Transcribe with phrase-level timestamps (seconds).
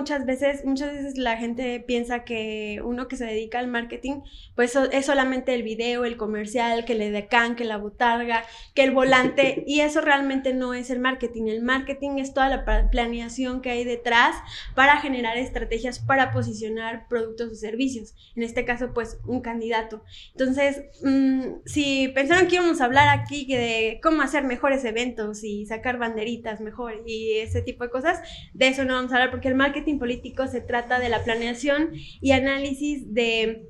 [0.00, 4.22] muchas veces, muchas veces la gente piensa que uno que se dedica al marketing,
[4.56, 8.44] pues es solamente el video, el comercial, que le decan, que la botarga,
[8.74, 11.48] que el volante, y eso realmente no es el marketing.
[11.48, 14.36] El marketing es toda la planeación que hay detrás
[14.74, 18.14] para generar estrategias para posicionar productos o servicios.
[18.34, 20.02] En este caso, pues un candidato.
[20.32, 25.66] Entonces, mm, si pensaron que íbamos a hablar aquí de cómo hacer mejores eventos y
[25.66, 28.20] sacar banderitas mejor y ese tipo de cosas,
[28.54, 31.90] de eso no vamos a hablar porque el marketing político se trata de la planeación
[32.20, 33.68] y análisis de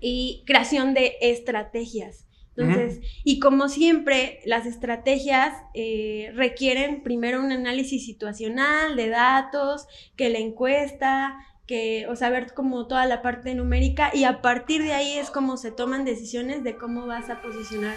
[0.00, 2.26] y creación de estrategias.
[2.56, 10.30] Entonces, y como siempre, las estrategias eh, requieren primero un análisis situacional de datos, que
[10.30, 11.34] la encuesta,
[11.66, 15.56] que, o saber como toda la parte numérica y a partir de ahí es como
[15.56, 17.96] se toman decisiones de cómo vas a posicionar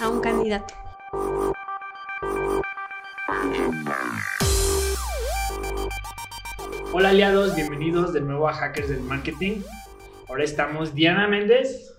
[0.00, 0.74] a un candidato.
[6.96, 9.62] Hola aliados, bienvenidos de nuevo a Hackers del Marketing.
[10.28, 11.92] Ahora estamos Diana Méndez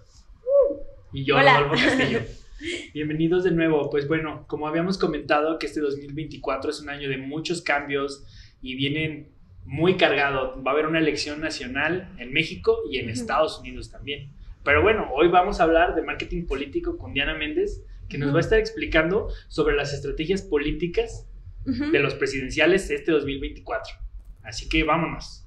[1.11, 2.21] y yo, Rodolfo Castillo.
[2.93, 3.89] Bienvenidos de nuevo.
[3.89, 8.23] Pues bueno, como habíamos comentado que este 2024 es un año de muchos cambios
[8.61, 9.33] y vienen
[9.65, 10.63] muy cargado.
[10.63, 14.31] Va a haber una elección nacional en México y en Estados Unidos también.
[14.63, 18.37] Pero bueno, hoy vamos a hablar de marketing político con Diana Méndez, que nos va
[18.37, 21.27] a estar explicando sobre las estrategias políticas
[21.65, 24.04] de los presidenciales este 2024.
[24.45, 25.45] Así que vámonos.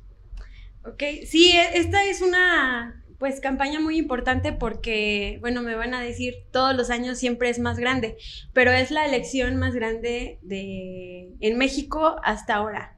[0.84, 6.00] Ok, sí, e, esta es una pues campaña muy importante porque, bueno, me van a
[6.00, 8.16] decir, todos los años siempre es más grande,
[8.52, 12.96] pero es la elección más grande de en México hasta ahora.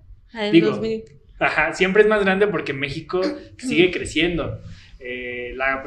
[0.52, 0.78] Digo,
[1.38, 3.22] ajá, siempre es más grande porque México
[3.58, 4.60] sigue creciendo.
[4.98, 5.82] Eh, la,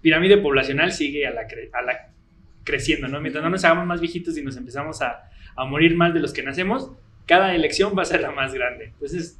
[0.00, 2.08] pirámide poblacional sigue a la, a la
[2.64, 3.20] creciendo, ¿no?
[3.20, 6.32] Mientras no nos hagamos más viejitos y nos empezamos a, a morir más de los
[6.32, 6.90] que nacemos,
[7.26, 8.86] cada elección va a ser la más grande.
[8.86, 9.38] Entonces,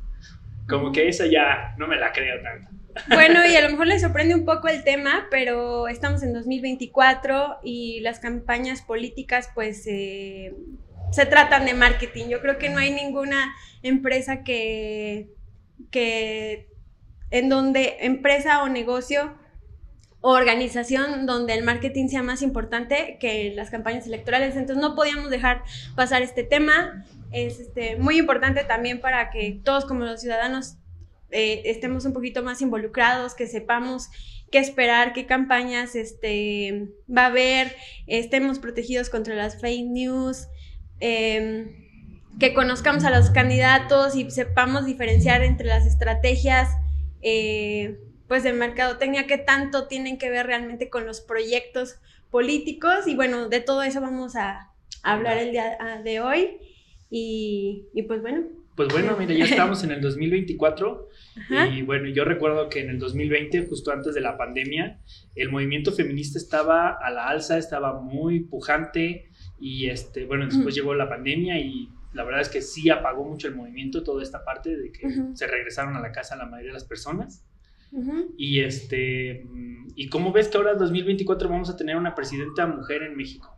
[0.69, 2.69] como que esa ya no me la creo tanto.
[3.09, 7.59] Bueno, y a lo mejor les sorprende un poco el tema, pero estamos en 2024
[7.63, 10.55] y las campañas políticas pues eh,
[11.11, 12.27] se tratan de marketing.
[12.29, 15.29] Yo creo que no hay ninguna empresa que,
[15.91, 16.69] que
[17.31, 19.35] en donde empresa o negocio
[20.23, 24.57] organización donde el marketing sea más importante que las campañas electorales.
[24.57, 25.63] Entonces no podíamos dejar
[25.97, 30.77] pasar este tema es este, muy importante también para que todos como los ciudadanos
[31.31, 34.09] eh, estemos un poquito más involucrados, que sepamos
[34.51, 37.77] qué esperar, qué campañas este, va a haber,
[38.09, 40.49] estemos protegidos contra las fake news,
[40.99, 41.69] em,
[42.41, 46.69] que conozcamos a los candidatos y sepamos diferenciar entre las estrategias
[47.23, 51.97] eh, pues de mercadotecnia, qué tanto tienen que ver realmente con los proyectos
[52.31, 54.71] políticos y bueno, de todo eso vamos a
[55.03, 56.59] hablar el día de hoy.
[57.11, 58.45] Y, pues bueno.
[58.77, 61.09] Pues bueno, mira, ya estamos en el 2024
[61.73, 65.01] y bueno, yo recuerdo que en el 2020, justo antes de la pandemia,
[65.35, 70.95] el movimiento feminista estaba a la alza, estaba muy pujante y este, bueno, después llegó
[70.95, 74.77] la pandemia y la verdad es que sí apagó mucho el movimiento, toda esta parte
[74.77, 77.45] de que se regresaron a la casa la mayoría de las personas.
[78.37, 79.47] Y este,
[79.97, 83.57] ¿y cómo ves que ahora en 2024 vamos a tener una presidenta mujer en México?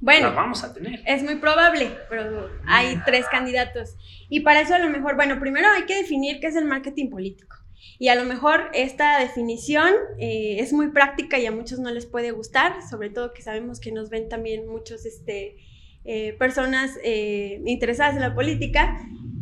[0.00, 1.00] Bueno, vamos a tener.
[1.06, 3.96] Es muy probable, pero hay tres candidatos.
[4.28, 7.08] Y para eso a lo mejor, bueno, primero hay que definir qué es el marketing
[7.08, 7.56] político.
[8.00, 12.06] Y a lo mejor esta definición eh, es muy práctica y a muchos no les
[12.06, 15.56] puede gustar, sobre todo que sabemos que nos ven también muchos este,
[16.04, 18.98] eh, personas eh, interesadas en la política.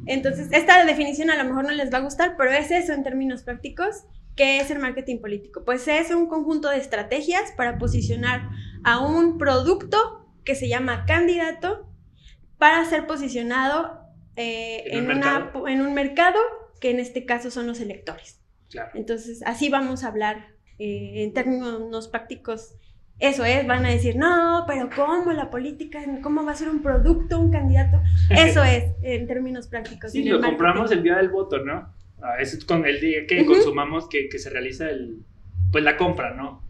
[0.06, 3.04] Entonces, esta definición a lo mejor no les va a gustar, pero es eso en
[3.04, 4.04] términos prácticos.
[4.36, 5.64] ¿Qué es el marketing político?
[5.64, 8.48] Pues es un conjunto de estrategias para posicionar
[8.84, 11.86] a un producto que se llama candidato
[12.56, 14.00] para ser posicionado
[14.36, 16.38] eh, en, un en, un mercado
[16.80, 18.40] que en este caso son los electores.
[18.94, 22.74] Entonces, así vamos a hablar eh, en términos prácticos.
[23.20, 26.02] Eso es, van a decir, no, pero ¿cómo la política?
[26.22, 28.00] ¿Cómo va a ser un producto, un candidato?
[28.30, 30.12] Eso es, en términos prácticos.
[30.12, 31.94] Sí, lo compramos el día del voto, ¿no?
[32.22, 35.18] Ah, es con el día que consumamos que, que, se realiza el,
[35.70, 36.62] pues la compra, ¿no?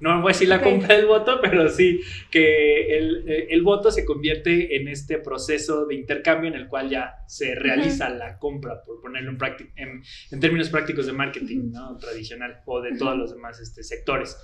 [0.00, 2.00] no voy a decir la compra del voto, pero sí
[2.30, 6.88] que el, eh, el, voto se convierte en este proceso de intercambio en el cual
[6.88, 9.32] ya se realiza la compra, por ponerlo
[9.76, 11.96] en, en, términos prácticos de marketing ¿no?
[11.96, 14.36] tradicional o de todos los demás este, sectores.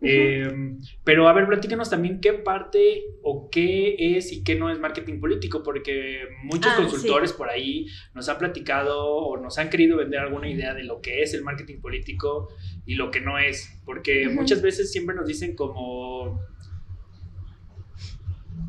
[0.00, 4.78] Em, pero a ver, platícanos también qué parte o qué es y qué no es
[4.78, 9.96] marketing político, porque muchos ah, consultores por ahí nos han platicado o nos han querido
[9.96, 12.48] vender alguna idea de lo que es el marketing político
[12.86, 16.40] y lo que no es, porque muchas veces siempre nos dicen como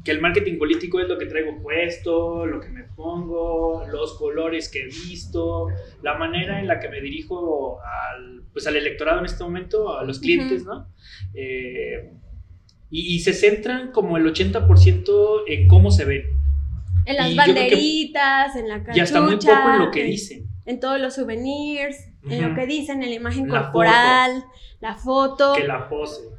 [0.04, 4.70] que el marketing político es lo que traigo puesto, lo que me pongo, los colores
[4.70, 5.68] que he visto,
[6.02, 10.04] la manera en la que me dirijo al, pues, al electorado en este momento, a
[10.04, 10.88] los clientes, ¿no?
[11.34, 12.12] Eh,
[12.92, 16.24] y, se centran como el 80% en cómo se ven.
[17.06, 18.98] En las banderitas, en la cachucha.
[18.98, 20.48] Y hasta muy poco en lo que dicen.
[20.66, 21.98] En todos los souvenirs,
[22.28, 24.44] en lo que dicen, en la imagen corporal,
[24.80, 25.54] la foto.
[25.56, 26.30] Que la pose.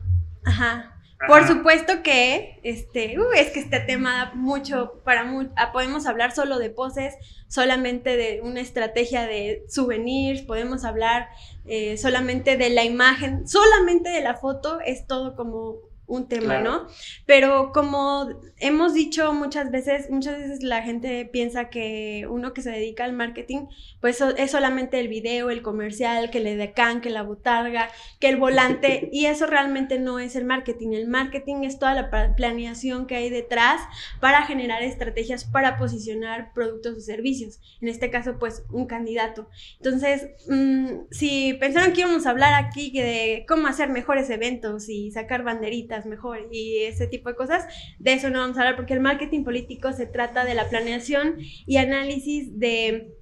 [0.44, 0.99] Ajá.
[1.26, 6.58] Por supuesto que, este, uh, es que este tema mucho, para ah, podemos hablar solo
[6.58, 7.14] de poses,
[7.46, 11.28] solamente de una estrategia de souvenirs, podemos hablar
[11.66, 16.88] eh, solamente de la imagen, solamente de la foto, es todo como un tema, ¿no?
[17.24, 18.28] Pero como
[18.58, 23.12] hemos dicho muchas veces, muchas veces la gente piensa que uno que se dedica al
[23.12, 23.66] marketing,
[24.00, 28.36] pues es solamente el video, el comercial, que le decan, que la botarga, que el
[28.36, 30.92] volante, y eso realmente no es el marketing.
[30.94, 33.80] El marketing es toda la planeación que hay detrás
[34.20, 37.60] para generar estrategias para posicionar productos o servicios.
[37.80, 39.48] En este caso, pues un candidato.
[39.76, 45.12] Entonces, mm, si pensaron que íbamos a hablar aquí de cómo hacer mejores eventos y
[45.12, 47.66] sacar banderitas, mejor y ese tipo de cosas,
[47.98, 51.36] de eso no vamos a hablar porque el marketing político se trata de la planeación
[51.38, 53.14] y análisis de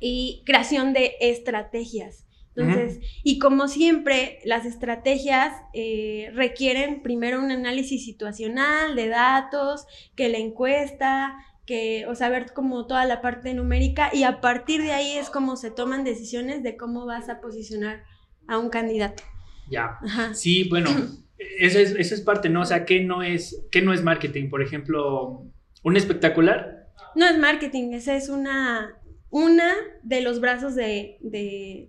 [0.00, 2.26] y creación de estrategias.
[2.56, 10.28] Entonces, y como siempre, las estrategias eh, requieren primero un análisis situacional de datos, que
[10.28, 15.12] la encuesta, que, o saber como toda la parte numérica, y a partir de ahí
[15.12, 18.02] es como se toman decisiones de cómo vas a posicionar
[18.48, 19.22] a un candidato.
[19.70, 20.00] Ya.
[20.32, 20.90] Sí, bueno,
[21.38, 22.62] esa es, es, parte, ¿no?
[22.62, 24.48] O sea, ¿qué no, es, ¿qué no es marketing?
[24.48, 25.44] Por ejemplo,
[25.82, 26.88] ¿un espectacular?
[27.14, 28.98] No es marketing, esa es una,
[29.30, 31.18] una de los brazos de,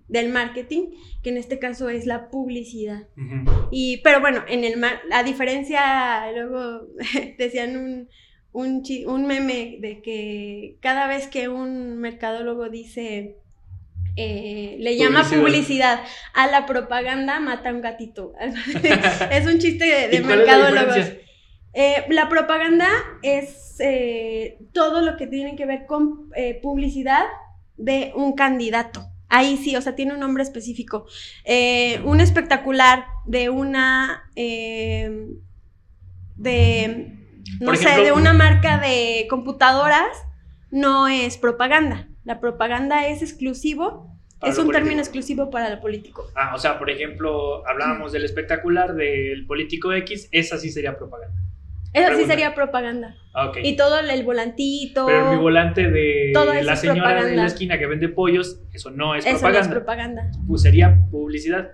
[0.07, 0.91] del marketing,
[1.23, 3.07] que en este caso es la publicidad.
[3.71, 4.79] y, pero bueno, en el
[5.09, 6.87] la diferencia, luego
[7.37, 8.09] decían un,
[8.51, 13.37] un, un meme de que cada vez que un mercadólogo dice
[14.15, 16.01] eh, le llama publicidad.
[16.33, 18.33] A la propaganda mata un gatito.
[19.31, 21.13] es un chiste de, mercadólogos.
[21.73, 22.87] Eh, la propaganda
[23.21, 27.25] es eh, todo lo que tiene que ver con publicidad
[27.77, 29.05] de un candidato.
[29.29, 31.05] Ahí sí, o sea, tiene un nombre específico.
[32.03, 34.29] un espectacular de una.
[36.35, 37.15] de.
[37.61, 40.25] No sé, de una marca de computadoras
[40.71, 42.08] no es propaganda.
[42.23, 46.27] La propaganda es exclusivo es un término exclusivo para el político.
[46.35, 51.35] Ah, o sea, por ejemplo, hablábamos del espectacular del político X, esa sí sería propaganda.
[51.91, 53.15] Esa sí sería propaganda.
[53.33, 55.07] Ah, y todo el volantito.
[55.07, 56.31] Pero mi volante de
[56.63, 59.59] la señora de la esquina que vende pollos, eso no es propaganda.
[59.59, 60.31] Eso no es propaganda.
[60.47, 61.71] Pues sería publicidad.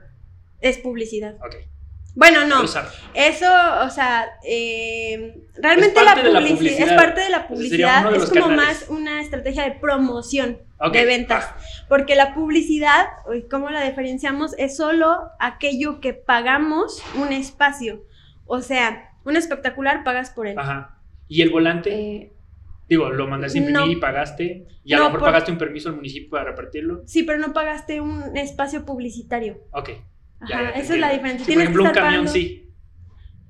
[0.62, 1.36] Es publicidad.
[1.45, 1.56] Ok.
[2.15, 2.63] Bueno, no.
[3.13, 3.47] Eso,
[3.83, 9.21] o sea, eh, realmente la, publicidad, es parte de la publicidad, es como más una
[9.21, 10.59] estrategia de promoción
[10.91, 11.53] de ventas.
[11.89, 13.07] Porque la publicidad,
[13.51, 14.53] ¿cómo la diferenciamos?
[14.57, 18.06] Es solo aquello que pagamos un espacio.
[18.45, 20.57] O sea, un espectacular pagas por él.
[20.57, 21.00] Ajá.
[21.27, 21.94] ¿Y el volante?
[21.94, 22.31] Eh,
[22.88, 24.68] Digo, lo mandaste a imprimir y pagaste.
[24.83, 27.01] Y a lo mejor pagaste un permiso al municipio para repartirlo.
[27.06, 29.59] Sí, pero no pagaste un espacio publicitario.
[29.71, 29.89] Ok.
[30.53, 31.45] Ajá, esa es la diferencia.
[31.45, 32.74] por ejemplo, un camión sí.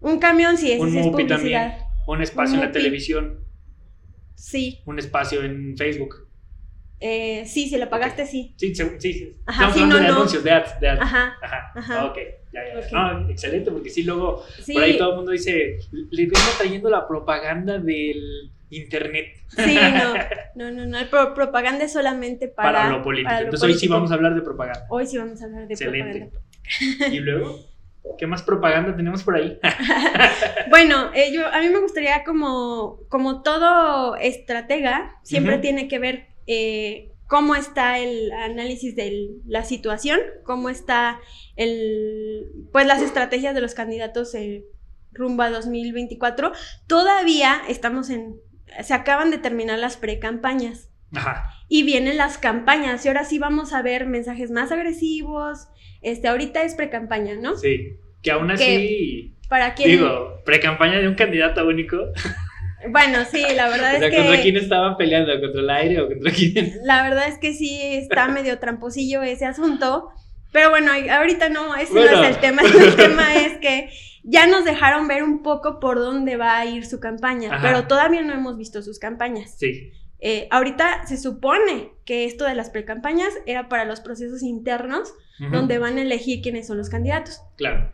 [0.02, 1.38] Un camión sí, ese un es publicidad.
[1.38, 1.74] También.
[2.08, 3.40] Un espacio en la televisión.
[4.36, 4.82] Sí.
[4.86, 6.28] Un espacio en Facebook.
[7.00, 8.54] Eh, sí, si lo pagaste, sí.
[8.58, 9.32] Sí, sí, sí.
[9.46, 11.02] Ajá, Estamos hablando de anuncios, de ads, de ads.
[11.02, 11.38] Ajá.
[11.42, 11.72] Ajá.
[11.76, 12.06] Ajá.
[12.06, 12.18] ok,
[12.54, 12.92] ya, ya.
[12.92, 17.08] No, excelente, porque sí, luego por ahí todo el mundo dice, le vengo trayendo la
[17.08, 19.28] propaganda del internet.
[19.50, 20.14] Sí, no,
[20.72, 21.34] no, no, no.
[21.34, 23.34] propaganda es solamente para, para lo político.
[23.40, 24.86] Entonces hoy sí vamos a hablar de propaganda.
[24.90, 26.20] Hoy sí vamos a hablar de excelente.
[26.20, 26.40] propaganda.
[27.12, 27.60] ¿Y luego?
[28.18, 29.60] ¿Qué más propaganda tenemos por ahí?
[30.70, 36.28] bueno, eh, yo, a mí me gustaría como, como todo estratega, siempre tiene que ver
[36.48, 41.20] eh, cómo está el análisis de la situación, cómo está
[41.56, 44.66] el, pues las estrategias de los candidatos eh,
[45.12, 46.52] rumbo a 2024.
[46.88, 48.36] Todavía estamos en,
[48.84, 50.90] se acaban de terminar las pre-campañas.
[51.70, 55.70] Y vienen las campañas y ahora sí vamos a ver mensajes más agresivos.
[56.02, 57.58] Este, ahorita es pre-campaña, ¿no?
[57.58, 59.32] Sí, que aún así...
[59.50, 59.90] ¿Para quién?
[59.90, 61.98] Digo, pre-campaña de un candidato único.
[62.90, 64.18] Bueno, sí, la verdad es que.
[64.18, 65.40] ¿Contra quién estaban peleando?
[65.40, 66.80] ¿Contra el aire o contra quién?
[66.84, 70.10] La verdad es que sí está medio tramposillo ese asunto.
[70.52, 72.62] Pero bueno, ahorita no, ese no es el tema.
[72.80, 73.90] El tema es que
[74.24, 78.22] ya nos dejaron ver un poco por dónde va a ir su campaña, pero todavía
[78.22, 79.56] no hemos visto sus campañas.
[79.58, 79.92] Sí.
[80.28, 85.14] Eh, ahorita se supone que esto de las precampañas era para los procesos internos,
[85.52, 87.44] donde van a elegir quiénes son los candidatos.
[87.58, 87.94] Claro.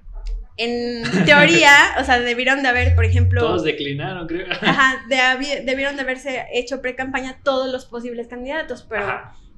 [0.56, 3.42] en teoría, o sea, debieron de haber, por ejemplo...
[3.42, 4.48] Todos declinaron, creo.
[4.50, 9.08] Ajá, debieron de haberse hecho pre-campaña todos los posibles candidatos, pero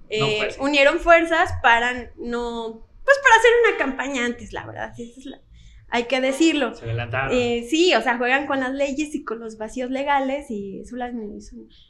[0.10, 2.88] eh, unieron fuerzas para no...
[3.04, 4.94] Pues para hacer una campaña antes, la verdad.
[4.98, 5.38] es la,
[5.94, 6.74] hay que decirlo.
[6.74, 7.38] Se adelantaron.
[7.38, 10.96] Eh, sí, o sea, juegan con las leyes y con los vacíos legales y eso,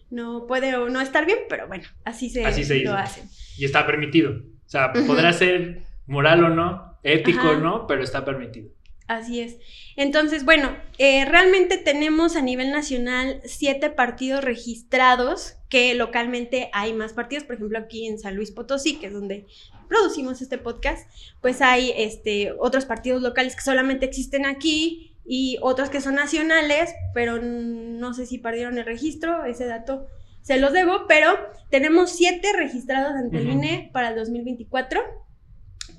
[0.09, 2.41] no puede no estar bien, pero bueno, así se,
[2.83, 3.29] lo hacen.
[3.57, 4.31] Y está permitido.
[4.31, 8.71] O sea, podrá ser moral o no, ético o no, pero está permitido.
[9.07, 9.57] Así es.
[9.95, 17.13] Entonces, bueno, eh, realmente tenemos a nivel nacional siete partidos registrados, que localmente hay más
[17.13, 19.45] partidos, por ejemplo aquí en San Luis Potosí, que es donde
[19.87, 21.09] producimos este podcast,
[21.41, 26.93] pues hay este, otros partidos locales que solamente existen aquí y otros que son nacionales,
[27.13, 30.07] pero no sé si perdieron el registro, ese dato
[30.41, 31.37] se los debo, pero
[31.69, 34.99] tenemos siete registrados ante el INE para el 2024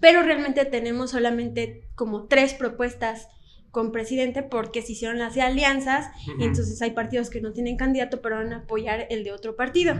[0.04, 3.28] pero realmente tenemos solamente como tres propuestas
[3.70, 8.20] con presidente porque se hicieron las alianzas y entonces hay partidos que no tienen candidato
[8.20, 9.94] pero van a apoyar el de otro partido.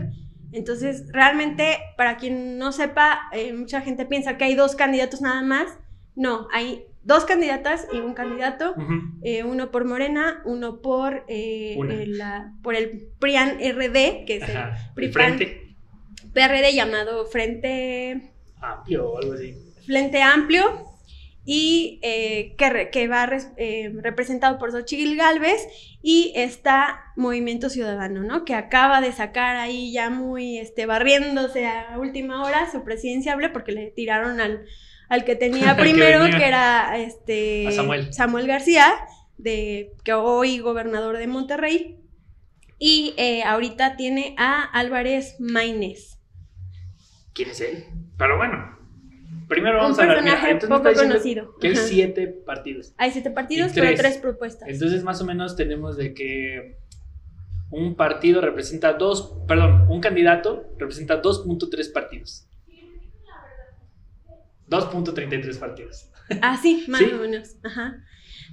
[0.55, 5.41] Entonces, realmente, para quien no sepa, eh, mucha gente piensa que hay dos candidatos nada
[5.41, 5.77] más.
[6.15, 8.73] No, hay dos candidatas y un candidato,
[9.21, 11.75] eh, uno por Morena, uno por, eh,
[12.07, 14.43] la, por el PRIAN RD, que es
[14.95, 15.75] el, Frente.
[16.33, 18.31] PRD llamado Frente...
[18.61, 19.55] Amplio o algo así.
[19.85, 20.94] Frente Amplio
[21.45, 25.61] y eh, que, va eh, representado por Xochitl Galvez
[26.01, 28.45] y está Movimiento Ciudadano, ¿no?
[28.45, 33.71] Que acaba de sacar ahí ya muy este, barriéndose a última hora su presidenciable porque
[33.71, 34.65] le tiraron al,
[35.07, 37.71] al que tenía primero, que, era este,
[38.11, 38.47] Samuel.
[38.47, 38.95] García,
[39.37, 41.99] de, que hoy gobernador de Monterrey.
[42.79, 46.19] Y eh, ahorita tiene a Álvarez Maínez.
[47.33, 47.85] ¿Quién es él?
[48.17, 48.75] Pero bueno,
[49.47, 50.59] Primero vamos a ver.
[50.67, 51.55] poco conocido.
[51.59, 52.93] Que hay siete partidos.
[52.97, 54.67] Hay siete partidos, pero tres propuestas.
[54.69, 56.77] Entonces, más o menos tenemos de que
[57.71, 62.47] un partido representa dos, perdón, un candidato representa 2.3 partidos.
[64.69, 66.09] 2.33 partidos.
[66.41, 67.55] Ah, sí, más o menos.
[67.63, 68.03] Ajá.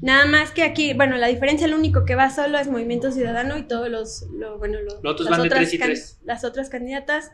[0.01, 3.57] Nada más que aquí, bueno, la diferencia, el único que va solo es Movimiento Ciudadano
[3.57, 4.27] y todos los,
[4.59, 6.21] bueno, los, otros van de tres y tres.
[6.25, 7.31] las otras candidatas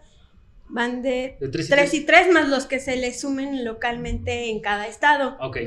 [0.68, 5.36] van de, tres y tres más los que se le sumen localmente en cada estado.
[5.40, 5.58] Ok,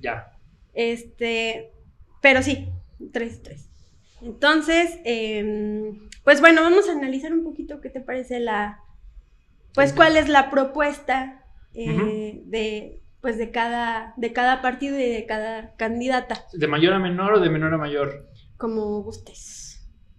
[0.00, 0.32] ya.
[0.74, 1.72] Este,
[2.20, 2.68] pero sí,
[3.12, 3.68] tres y tres.
[4.20, 8.80] Entonces, em, pues bueno, vamos a analizar un poquito qué te parece la,
[9.74, 15.24] pues cuál es la propuesta eh, de, pues de cada, de cada partido y de
[15.26, 16.46] cada candidata.
[16.52, 18.28] ¿De mayor a menor o de menor a mayor?
[18.56, 19.67] Como gustes.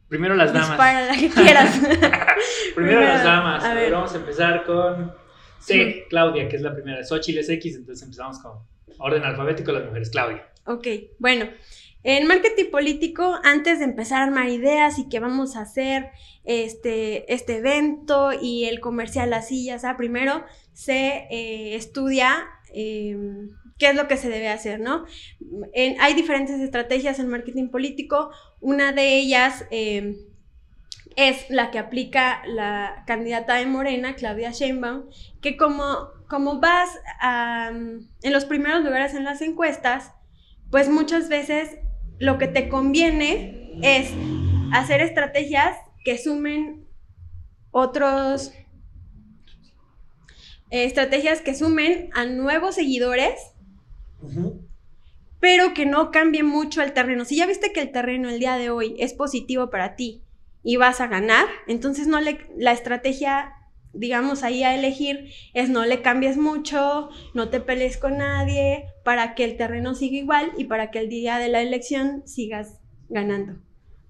[0.09, 0.77] Primero las damas.
[0.77, 1.79] Para la que quieras.
[2.75, 3.63] Primero, las damas.
[3.63, 3.91] A ver.
[3.91, 5.13] vamos a empezar con
[5.59, 7.03] C, Claudia, que es la primera.
[7.03, 8.53] Xochitl es X, entonces empezamos con
[8.97, 10.09] orden alfabético las mujeres.
[10.09, 10.47] Claudia.
[10.65, 10.87] Ok,
[11.19, 11.45] bueno.
[12.01, 16.11] En marketing político, antes de empezar a armar ideas y qué vamos a hacer
[16.45, 23.89] este, este evento y el comercial así, ya sea, primero se eh, estudia em, qué
[23.89, 25.05] es lo que se debe hacer, ¿no?
[25.99, 28.29] hay diferentes estrategias en marketing político.
[28.59, 30.17] Una de ellas em,
[31.15, 35.05] es la que aplica la candidata de Morena, Claudia Sheinbaum,
[35.41, 36.89] que como, como vas
[37.21, 40.11] en los primeros lugares en las encuestas,
[40.69, 41.77] pues muchas veces
[42.19, 44.11] lo que te conviene es
[44.73, 46.85] hacer estrategias que sumen
[47.71, 48.51] otros
[50.69, 53.39] estrategias que sumen a nuevos seguidores
[55.39, 57.25] pero que no cambie mucho el terreno.
[57.25, 60.23] Si ya viste que el terreno el día de hoy es positivo para ti
[60.63, 63.53] y vas a ganar, entonces no le, la estrategia,
[63.93, 69.33] digamos, ahí a elegir es no le cambies mucho, no te pelees con nadie, para
[69.33, 73.55] que el terreno siga igual y para que el día de la elección sigas ganando.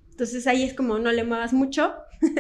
[0.10, 1.94] Entonces ahí es como no le muevas mucho,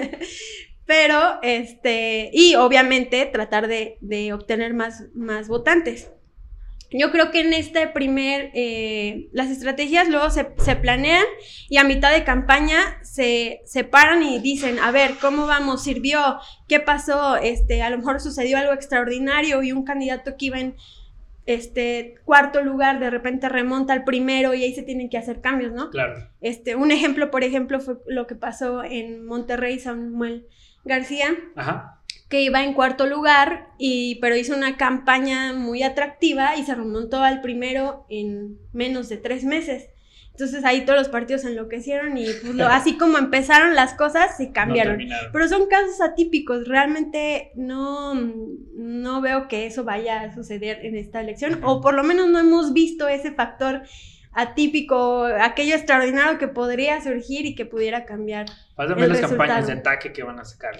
[0.85, 6.09] pero este, y obviamente tratar de, de obtener más, más votantes.
[6.91, 10.43] Yo creo que en este primer, eh, las estrategias luego se,
[10.75, 11.25] planean
[11.69, 15.84] y a mitad de campaña se separan y dicen, a ver, ¿cómo vamos?
[15.84, 16.39] ¿Sirvió?
[16.67, 17.38] ¿Qué pasó?
[17.38, 20.75] Este, a lo mejor sucedió algo extraordinario y un candidato que iba en
[21.46, 25.74] este cuarto lugar de repente remonta al primero y ahí se tienen que hacer cambios,
[25.74, 25.89] ¿no?
[25.89, 26.27] Claro.
[26.41, 30.48] Este, un ejemplo, por ejemplo, fue lo que pasó en Monterrey, Samuel
[30.86, 31.36] García.
[31.55, 31.99] Ajá
[32.29, 37.24] que iba en cuarto lugar, y, pero hizo una campaña muy atractiva y se remontó
[37.24, 39.89] al primero en menos de tres meses.
[40.31, 45.00] Entonces ahí todos los partidos enloquecieron y pues, así como empezaron las cosas, se cambiaron.
[45.33, 51.19] pero son casos atípicos, realmente no, no veo que eso vaya a suceder en esta
[51.19, 53.81] elección, o por lo menos no hemos visto ese factor
[54.31, 58.45] atípico, aquello extraordinario que podría surgir y que pudiera cambiar.
[58.75, 60.77] Faltan ver las campañas de ataque que van a sacar.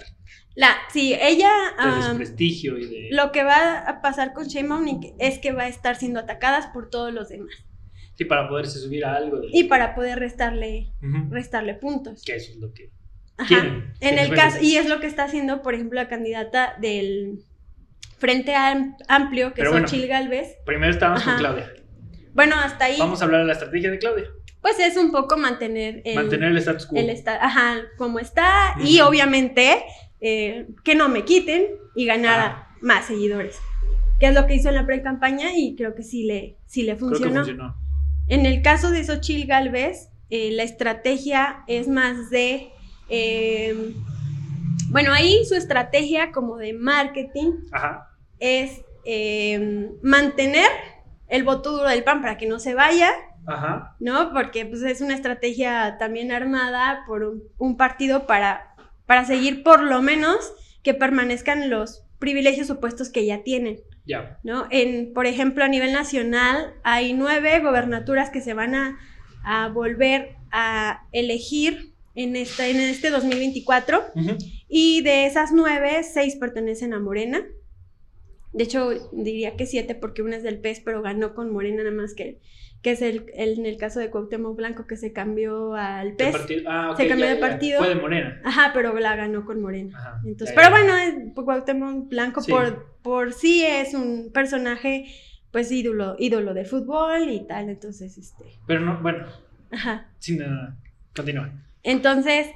[0.60, 1.50] La, sí, ella...
[1.82, 3.08] De desprestigio y de...
[3.12, 6.90] Lo que va a pasar con Sheinbaum es que va a estar siendo atacadas por
[6.90, 7.54] todos los demás.
[8.16, 9.40] Sí, para poderse subir a algo.
[9.50, 10.92] Y para poder restarle,
[11.30, 12.22] restarle puntos.
[12.26, 12.90] Que eso es lo que
[13.48, 13.94] quieren.
[14.00, 17.38] En el caso, y es lo que está haciendo, por ejemplo, la candidata del
[18.18, 18.54] Frente
[19.08, 20.58] Amplio, que es bueno, Galvez.
[20.66, 21.72] Primero estábamos con Claudia.
[22.34, 22.98] Bueno, hasta ahí.
[22.98, 24.26] Vamos a hablar de la estrategia de Claudia.
[24.60, 26.98] Pues es un poco mantener el, mantener el status quo.
[26.98, 28.74] El ajá, como está.
[28.84, 29.84] Y obviamente
[30.20, 33.58] eh, que no me quiten y ganar más seguidores.
[34.18, 36.96] Que es lo que hizo en la pre-campaña y creo que sí le, sí le
[36.96, 37.44] funcionó.
[38.28, 42.70] En el caso de Xochil Galvez, eh, la estrategia es más de.
[43.08, 43.94] Eh,
[44.90, 47.52] bueno, ahí su estrategia como de marketing
[48.38, 48.82] es
[50.02, 50.68] mantener
[51.30, 53.10] el voto duro del PAN para que no se vaya,
[53.46, 53.96] Ajá.
[54.00, 54.32] ¿no?
[54.32, 58.69] Porque pues, es una estrategia también armada por un, partido para,
[59.10, 60.52] para seguir por lo menos
[60.84, 63.80] que permanezcan los privilegios opuestos que ya tienen.
[64.06, 64.38] Ya.
[64.44, 64.68] ¿no?
[64.70, 71.08] En, por ejemplo, a nivel nacional hay nueve gobernaturas que se van a, volver a
[71.10, 74.00] elegir en, esta, en este 2024
[74.68, 77.42] y de esas nueve, seis pertenecen a Morena.
[78.52, 81.96] De hecho, diría que siete porque una es del PES, pero ganó con Morena nada
[81.96, 82.38] más que,
[82.82, 86.36] que es el, en el caso de Cuauhtémoc Blanco que se cambió al PES.
[86.66, 87.78] Ah, se cambió de partido.
[87.78, 88.40] Fue de Morena.
[88.44, 90.20] Ajá, pero la ganó con Morena.
[90.24, 90.92] Entonces, pero bueno,
[91.34, 95.06] Cuauhtémoc Blanco por, por sí es un personaje
[95.50, 98.44] pues ídolo, ídolo de fútbol y tal, entonces este.
[98.66, 99.26] Pero no, bueno.
[99.70, 100.06] Ajá.
[100.18, 100.40] Sin
[101.14, 101.50] continúa.
[101.82, 102.46] Entonces,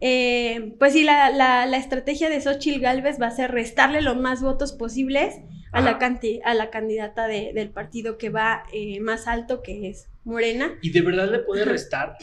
[0.00, 4.42] eh, pues sí, la, la, estrategia de Xochitl Galvez va a ser restarle los más
[4.42, 5.36] votos posibles
[5.72, 5.98] a la,
[6.44, 10.78] a la candidata del partido que va eh, más alto, que es Morena.
[10.82, 12.16] ¿Y de verdad le puede restar?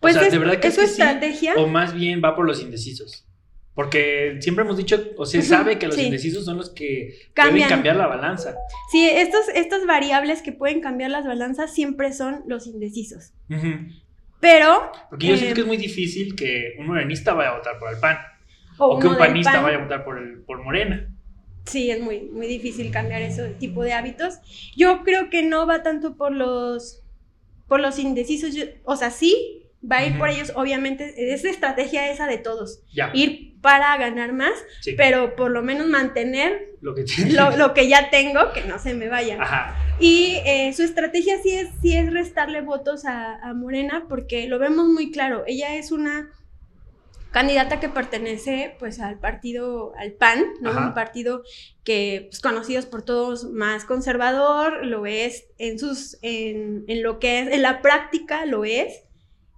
[0.00, 1.54] Pues o sea, ¿de verdad que es, su estrategia.
[1.56, 3.24] o más bien va por los indecisos.
[3.74, 7.94] Porque siempre hemos dicho, o se sabe que los indecisos son los que pueden cambiar
[7.94, 8.56] la balanza.
[8.90, 13.32] Sí, estos, estas variables que pueden cambiar las balanzas siempre son los indecisos.
[14.40, 14.90] Pero.
[15.10, 17.92] Porque yo siento que es em, muy difícil que un morenista vaya a votar por
[17.92, 18.18] el PAN.
[18.78, 21.08] O, que un panista vaya a votar por, el, por Morena.
[21.68, 24.38] Sí, es muy, muy difícil cambiar ese tipo de hábitos.
[24.76, 27.02] Yo creo que no va tanto por los,
[27.66, 28.54] por los indecisos.
[28.84, 32.82] o sea, sí, va a ir por ellos, obviamente, es estrategia esa de todos.
[33.12, 34.52] Ir para ganar más,
[34.96, 37.04] pero por lo menos mantener lo que,
[37.56, 39.74] lo, que ya tengo, que no se me vaya.
[40.00, 44.88] Y eh, su estrategia sí es, sí es restarle votos a, Morena, porque lo vemos
[44.88, 45.44] muy claro.
[45.46, 46.30] Ella es una
[47.30, 50.70] candidata que pertenece pues al partido, al PAN, ¿no?
[50.70, 51.42] Un partido
[51.84, 57.40] que pues, conocidos por todos más conservador, lo es en sus, en, en lo que
[57.40, 59.04] es, en la práctica lo es.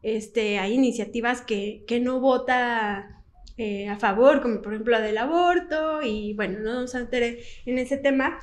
[0.02, 3.22] Este, hay iniciativas que, no vota
[3.56, 7.38] eh, a favor, como por ejemplo la del aborto, y bueno, no vamos a meter
[7.66, 8.38] en ese tema,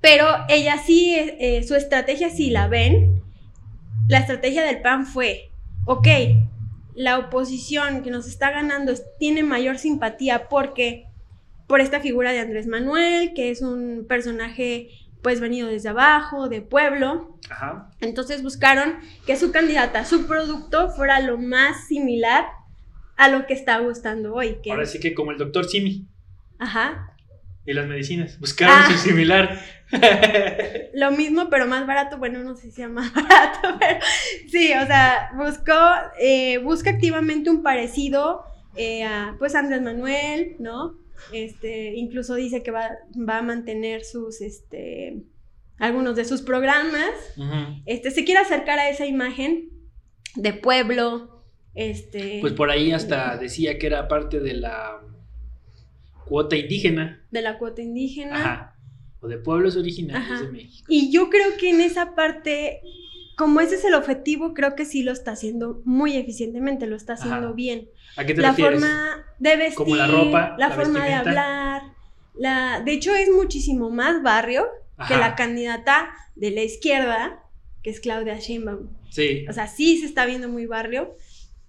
[0.00, 3.22] pero ella sí, eh, su estrategia si la ven,
[4.08, 5.52] la estrategia del PAN fue,
[5.86, 6.08] ok,
[6.94, 11.06] la oposición que nos está ganando tiene mayor simpatía porque
[11.66, 14.90] por esta figura de Andrés Manuel, que es un personaje
[15.22, 17.38] pues venido desde abajo, de pueblo.
[17.48, 17.90] Ajá.
[18.00, 22.46] Entonces buscaron que su candidata, su producto fuera lo más similar
[23.16, 24.58] a lo que está gustando hoy.
[24.62, 26.08] Que Ahora sí que como el doctor Simi.
[26.58, 27.16] Ajá.
[27.64, 28.98] Y las medicinas, buscaron su ah.
[28.98, 29.60] similar.
[30.94, 32.18] lo mismo, pero más barato.
[32.18, 34.00] Bueno, no sé si sea más barato, pero
[34.52, 35.72] sí, o sea, buscó,
[36.20, 38.42] eh, busca activamente un parecido
[38.76, 40.94] eh, a, pues, Andrés Manuel, ¿no?
[41.32, 42.90] Este, incluso dice que va,
[43.28, 45.22] a mantener sus, este,
[45.78, 47.10] algunos de sus programas.
[47.86, 49.70] Este, se quiere acercar a esa imagen
[50.36, 51.44] de pueblo.
[51.74, 55.00] Este, pues por ahí hasta decía que era parte de la
[56.26, 57.24] cuota indígena.
[57.30, 58.76] De la cuota indígena.
[59.20, 60.86] O de pueblos originarios de México.
[60.88, 62.82] Y yo creo que en esa parte
[63.36, 67.14] como ese es el objetivo, creo que sí lo está haciendo muy eficientemente, lo está
[67.14, 67.88] haciendo bien.
[68.16, 71.82] ¿A qué te la forma de vestir, como la ropa, la, forma de hablar,
[72.34, 74.66] la, de hecho es muchísimo más barrio
[75.08, 77.42] que la candidata de la izquierda,
[77.82, 78.88] que es Claudia Sheinbaum.
[79.10, 79.44] Sí.
[79.48, 81.16] O sea, sí se está viendo muy barrio.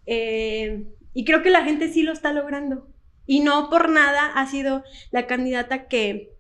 [0.06, 2.88] Eh, y creo que la gente sí lo está logrando.
[3.26, 6.34] Y no por nada ha sido la candidata que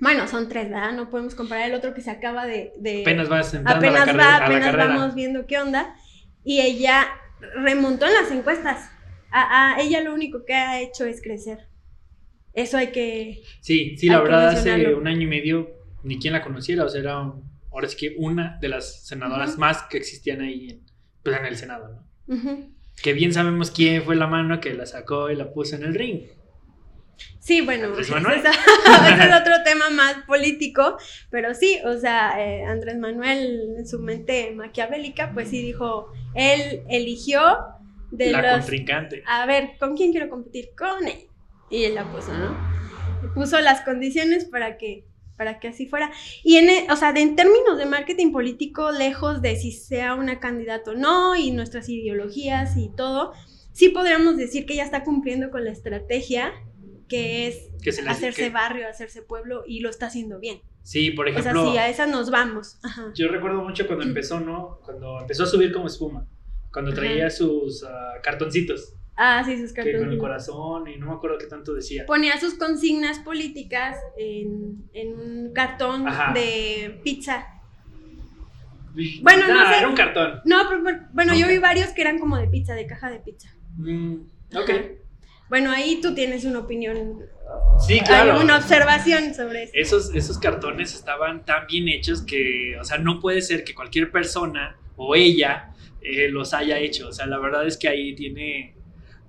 [0.00, 0.92] bueno, son tres, ¿verdad?
[0.92, 2.72] No podemos comparar el otro que se acaba de...
[3.02, 5.94] apenas va Apenas va, apenas vamos viendo qué onda.
[6.44, 7.06] Y ella
[7.56, 8.90] remontó en las encuestas.
[9.30, 11.68] A, ella lo único que ha hecho es crecer.
[12.54, 13.42] Eso hay que...
[13.60, 15.70] Sí, sí, la verdad hace un año y medio
[16.02, 17.32] ni quien la conociera, o sea, era
[17.70, 20.86] ahora sí que una de las senadoras más que existían ahí en,
[21.22, 21.88] pues, en el Senado,
[22.26, 22.68] ¿no?
[23.02, 25.94] Que bien sabemos quién fue la mano que la sacó y la puso en el
[25.94, 26.22] ring.
[27.38, 28.10] Sí, bueno, ese es
[29.40, 30.98] otro tema más político,
[31.30, 36.82] pero sí, o sea, eh, Andrés Manuel en su mente maquiavélica, pues sí dijo, él
[36.88, 37.58] eligió
[38.10, 39.22] de la contrincante.
[39.26, 40.70] A ver, ¿con quién quiero competir?
[40.76, 41.26] Con él.
[41.70, 42.56] Y él la puso, ¿no?
[43.34, 45.04] Puso las condiciones para que
[45.38, 46.10] para que así fuera.
[46.42, 50.40] Y en, e, o sea, en términos de marketing político, lejos de si sea una
[50.40, 53.32] candidata o no, y nuestras ideologías y todo,
[53.72, 56.52] sí podríamos decir que ya está cumpliendo con la estrategia
[57.08, 57.70] que es
[58.06, 60.60] hacerse barrio, hacerse pueblo, y lo está haciendo bien.
[60.82, 61.62] Sí, por ejemplo.
[61.62, 62.78] O sea, sí, a esa nos vamos.
[63.14, 64.80] Yo recuerdo mucho cuando empezó, ¿no?
[64.84, 66.26] Cuando empezó a subir como espuma,
[66.72, 68.94] cuando traía sus ah, cartoncitos.
[69.16, 70.04] Ah, sí, sus cartoncitos.
[70.04, 72.06] con el corazón y no me acuerdo qué tanto decía.
[72.06, 77.46] Ponía sus consignas políticas en, un cartón de pizza.
[79.22, 79.78] Bueno, no sé.
[79.78, 80.40] Era un cartón.
[80.44, 83.48] No, pero, bueno, yo vi varios que eran como de pizza, de caja de pizza.
[83.76, 84.22] Mm,
[84.56, 84.70] ok.
[85.48, 87.26] Bueno, ahí tú tienes una opinión.
[87.86, 88.40] Sí, claro.
[88.40, 89.72] una observación sobre eso.
[89.74, 94.10] Esos, esos cartones estaban tan bien hechos que, o sea, no puede ser que cualquier
[94.10, 97.08] persona o ella eh, los haya hecho.
[97.08, 98.74] O sea, la verdad es que ahí tiene,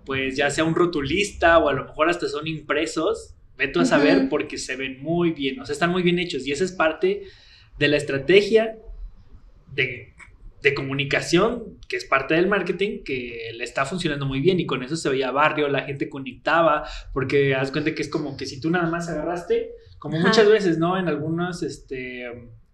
[0.06, 3.36] pues ya sea un rotulista o a lo mejor hasta son impresos.
[3.58, 6.48] Vete a saber porque se ven muy bien, o sea, están muy bien hechos.
[6.48, 7.24] Y esa es parte
[7.78, 8.78] de la estrategia
[9.74, 10.14] de
[10.62, 14.84] de comunicación, que es parte del marketing, que le está funcionando muy bien y con
[14.84, 18.60] eso se veía barrio, la gente conectaba, porque haz cuenta que es como que si
[18.60, 20.98] tú nada más agarraste, como muchas veces, ¿no?
[20.98, 22.26] En algunos este,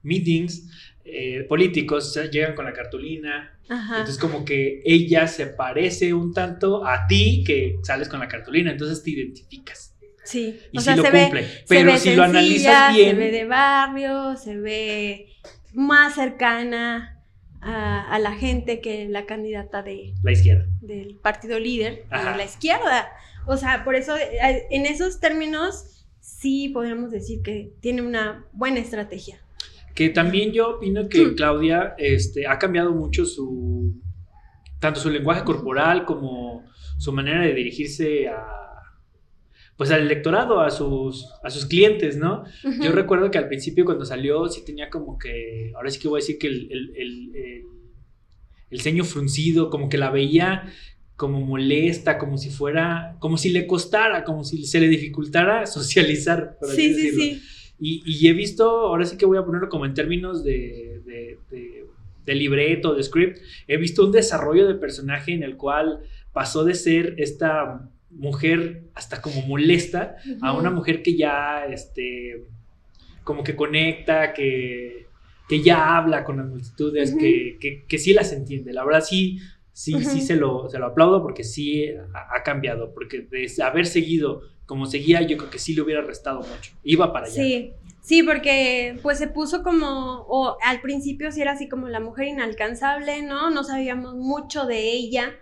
[0.04, 0.70] meetings
[1.04, 7.08] eh, políticos llegan con la cartulina, entonces como que ella se parece un tanto a
[7.08, 9.96] ti que sales con la cartulina, entonces te identificas.
[10.24, 11.48] Sí, y si lo cumple.
[11.68, 13.12] Pero si lo analizas bien.
[13.12, 15.28] Se ve de barrio, se ve
[15.74, 17.15] más cercana
[17.66, 23.10] a, la gente que la candidata de la izquierda del partido líder de la izquierda.
[23.48, 28.80] O sea, por eso eh, en esos términos sí podríamos decir que tiene una buena
[28.80, 29.42] estrategia.
[29.94, 31.36] Que también yo opino que hmm.
[31.36, 34.02] Claudia este, ha cambiado mucho su
[34.80, 36.64] tanto su lenguaje corporal como
[36.98, 38.75] su manera de dirigirse a
[39.78, 42.46] pues al electorado, a sus, a sus clientes, ¿no?
[42.82, 46.20] Yo recuerdo que al principio cuando salió sí tenía como que, ahora sí que voy
[46.20, 47.66] a decir que el, el,
[48.70, 50.72] el, ceño fruncido, como que la veía
[51.18, 56.58] como molesta, como si fuera, como si le costara, como si se le dificultara socializar,
[56.60, 57.24] por así sí, decirlo.
[57.24, 57.42] Sí, sí.
[57.78, 61.38] Y, y, he visto, ahora sí que voy a ponerlo como en términos de, de,
[61.52, 61.86] de,
[62.26, 66.00] de libreto, de script, he visto un desarrollo de personaje en el cual
[66.32, 72.44] pasó de ser esta mujer hasta como molesta a una mujer que ya, este,
[73.24, 75.08] como que conecta, que,
[75.48, 78.74] que ya habla con las multitudes, que, que, sí las entiende.
[78.74, 79.40] La verdad sí,
[79.72, 84.42] sí, sí se lo, se lo aplaudo porque sí ha, cambiado, porque de haber seguido
[84.66, 86.74] como seguía, yo creo que sí le hubiera restado mucho.
[86.84, 87.36] Iba para allá.
[87.36, 87.74] Sí,
[88.06, 92.28] Sí, porque pues se puso como, o al principio sí era así como la mujer
[92.28, 93.50] inalcanzable, ¿no?
[93.50, 95.34] No sabíamos mucho de ella.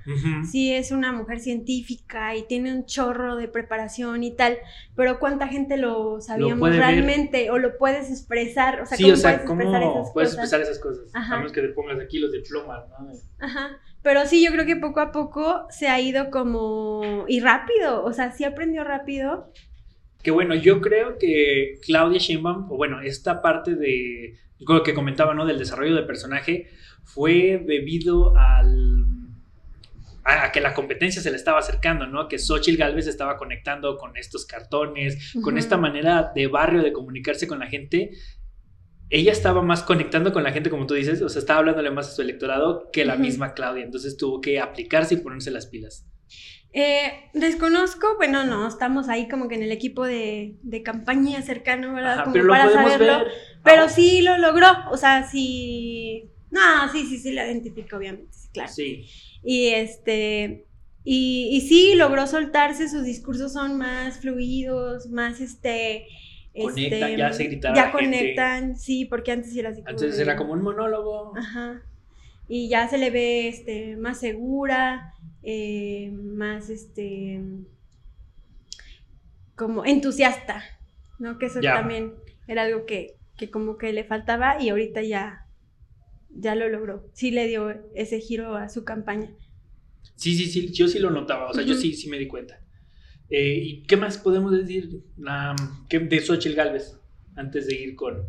[0.49, 4.59] Sí es una mujer científica y tiene un chorro de preparación y tal,
[4.95, 7.51] pero ¿cuánta gente lo sabíamos realmente?
[7.51, 8.97] O lo puedes expresar, o sea,
[9.43, 11.13] ¿cómo puedes expresar esas puedes expresar esas cosas?
[11.13, 13.11] A menos que te pongas aquí los de pluma, ¿no?
[13.39, 13.77] Ajá.
[14.03, 18.11] Pero sí, yo creo que poco a poco se ha ido como, y rápido, o
[18.11, 19.12] sea, sí aprendió rápido
[20.23, 25.33] que bueno, yo creo que Claudia Sheinbaum, o bueno, esta parte de lo que comentaba,
[25.33, 25.45] ¿no?
[25.45, 26.69] Del desarrollo de personaje
[27.03, 29.05] fue debido al
[30.23, 32.29] a, que la competencia se le estaba acercando, ¿no?
[32.29, 37.45] Que Xochitl Galvez estaba conectando con estos cartones, con esta manera de barrio de comunicarse
[37.45, 38.11] con la gente.
[39.09, 42.07] Ella estaba más conectando con la gente, como tú dices, o sea, estaba hablándole más
[42.07, 46.07] a su electorado que la misma Claudia, entonces tuvo que aplicarse y ponerse las pilas.
[46.75, 51.93] Eh, desconozco, bueno, no, estamos ahí como que en el equipo de, de campaña cercano,
[51.93, 52.23] ¿verdad?
[52.23, 53.25] como para saberlo.
[53.63, 56.31] Pero sí lo logró, o sea, sí.
[56.49, 58.71] No, sí, sí, sí, lo identifico, obviamente, claro.
[58.71, 59.05] Sí.
[59.43, 60.65] Y este.
[61.03, 66.07] Y, y sí, logró soltarse, sus discursos son más fluidos, más este.
[66.59, 67.75] Conectan, este, ya se gritaban.
[67.75, 69.91] Ya conectan, sí, porque antes era así como.
[69.91, 71.37] Antes era como un monólogo.
[71.37, 71.83] Ajá.
[72.47, 77.41] Y ya se le ve este, más segura eh, más este
[79.55, 80.63] como entusiasta,
[81.19, 81.37] ¿no?
[81.37, 82.13] Que eso también
[82.47, 83.17] era algo que,
[83.51, 85.47] como que le faltaba y ahorita ya,
[86.29, 87.09] ya lo logró.
[87.13, 89.29] Sí le dio ese giro a su campaña.
[90.15, 92.59] Sí, sí, sí, yo sí lo notaba, o sea, yo sí, sí me di cuenta.
[93.29, 96.99] Eh, ¿Y qué más podemos decir de Xochitl Galvez
[97.35, 98.23] antes de ir con,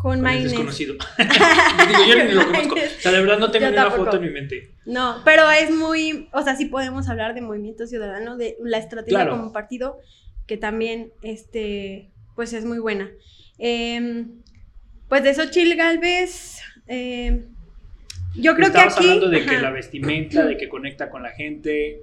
[0.00, 0.94] Con, con el desconocido.
[1.18, 2.74] Digo, yo ni lo conozco.
[2.74, 4.70] O sea, de verdad no tengo Yo ni una foto en mi mente.
[4.84, 9.20] No, pero es muy, o sea, sí podemos hablar de Movimiento Ciudadano, de la estrategia
[9.20, 9.30] Claro.
[9.38, 9.98] como partido,
[10.46, 13.10] que también, este, pues es muy buena.
[13.58, 14.42] Em,
[15.08, 17.46] pues de Xochitl Galvez, em,
[18.34, 19.04] yo creo que aquí...
[19.04, 22.02] hablando de que la vestimenta, de que conecta con la gente.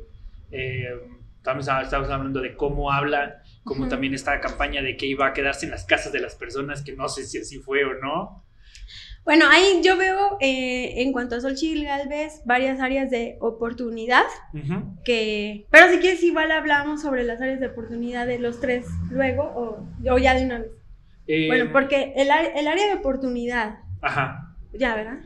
[0.51, 0.89] eh,
[1.37, 3.89] estamos, estábamos hablando de cómo habla, como Ujú.
[3.89, 6.93] también esta campaña de que iba a quedarse en las casas de las personas, que
[6.95, 8.43] no sé si así fue o no.
[9.23, 14.23] Bueno, ahí yo veo, eh, en cuanto a Xochitl Galvez, varias áreas de oportunidad,
[15.05, 15.67] que...
[15.69, 19.87] Pero si quieres, igual hablamos sobre las áreas de oportunidad de los tres luego, o,
[20.11, 20.71] o ya de una vez.
[21.27, 24.55] Eh, Bueno, porque el, el área de oportunidad, Ajá.
[24.73, 25.19] ya, ¿verdad?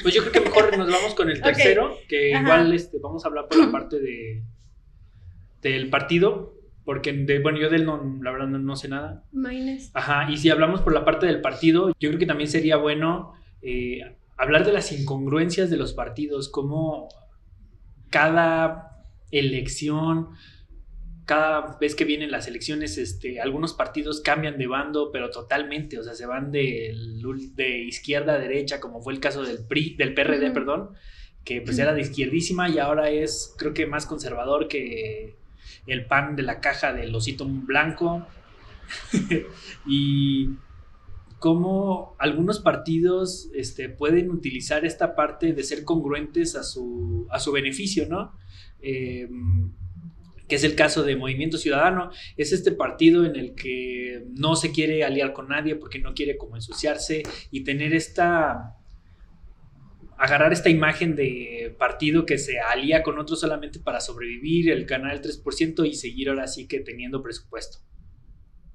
[0.00, 2.42] Pues yo creo que mejor nos vamos con el tercero, que Ajá.
[2.44, 4.42] igual este, vamos a hablar por la parte de
[5.62, 6.54] del partido,
[6.86, 9.24] porque de, bueno, yo de él no, la verdad no, no sé nada.
[9.32, 9.90] Maynes.
[9.92, 13.34] Ajá, y si hablamos por la parte del partido, yo creo que también sería bueno
[13.60, 17.08] eh, hablar de las incongruencias de los partidos, cómo
[18.08, 20.28] cada elección,
[21.24, 26.04] cada vez que vienen las elecciones, este, algunos partidos cambian de bando, pero totalmente, o
[26.04, 26.94] sea, se van de,
[27.56, 30.90] de izquierda a derecha, como fue el caso del PRI, del PRD, perdón,
[31.42, 35.34] que pues era de izquierdísima y ahora es, creo que más conservador que
[35.86, 38.26] el pan de la caja del osito blanco.
[39.86, 40.50] y
[41.38, 47.52] cómo algunos partidos este, pueden utilizar esta parte de ser congruentes a su, a su
[47.52, 48.32] beneficio, ¿no?
[48.80, 49.28] Eh,
[50.48, 54.70] que es el caso de Movimiento Ciudadano, es este partido en el que no se
[54.70, 58.76] quiere aliar con nadie porque no quiere como ensuciarse y tener esta
[60.26, 65.14] agarrar esta imagen de partido que se alía con otros solamente para sobrevivir, el ganar
[65.14, 67.78] el 3% y seguir ahora sí que teniendo presupuesto.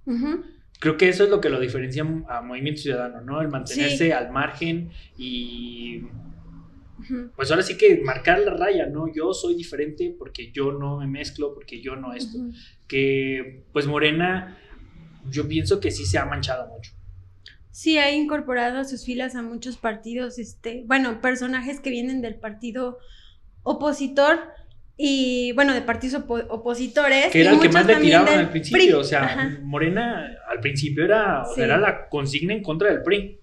[0.05, 0.43] Ujú.
[0.79, 3.41] Creo que eso es lo que lo diferencia a Movimiento Ciudadano, ¿no?
[3.41, 4.11] El mantenerse Sí.
[4.11, 6.01] al margen y
[7.35, 9.11] pues ahora sí que marcar la raya, ¿no?
[9.13, 12.37] Yo soy diferente porque yo no me mezclo, porque yo no esto.
[12.37, 12.53] Ujú.
[12.87, 14.57] Que pues Morena,
[15.29, 16.91] yo pienso que sí se ha manchado mucho.
[17.71, 22.36] Sí, ha incorporado a sus filas a muchos partidos, este, bueno, personajes que vienen del
[22.36, 22.97] partido
[23.63, 24.39] opositor
[24.97, 27.27] y, bueno, de partidos opo- opositores.
[27.31, 28.91] Que era y el que más le tiraban al principio, PRI.
[28.93, 29.57] o sea, Ajá.
[29.63, 31.62] Morena al principio era, Sí.
[31.62, 33.39] era la consigna en contra del PRI.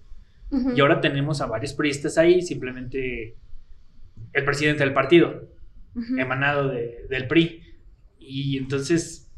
[0.75, 3.35] Y ahora tenemos a varios priistas ahí, simplemente
[4.33, 5.47] el presidente del partido.
[6.17, 7.61] Emanado de- del PRI.
[8.19, 9.28] Y entonces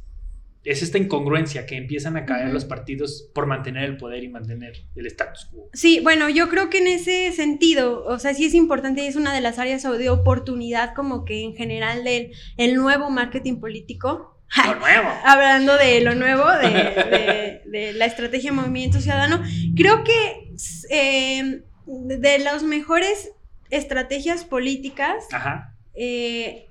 [0.63, 4.73] es esta incongruencia que empiezan a caer los partidos por mantener el poder y mantener
[4.95, 5.69] el status quo.
[5.73, 9.15] Sí, bueno, yo creo que en ese sentido, o sea, sí es importante y es
[9.15, 14.37] una de las áreas de oportunidad como que en general del el nuevo marketing político.
[14.65, 15.09] Lo nuevo.
[15.25, 19.41] Hablando de lo nuevo, de, de- de la estrategia Movimiento Ciudadano,
[19.77, 20.51] creo que
[20.89, 23.31] eh, de las mejores
[23.69, 25.75] estrategias políticas Ajá.
[25.93, 26.67] eh,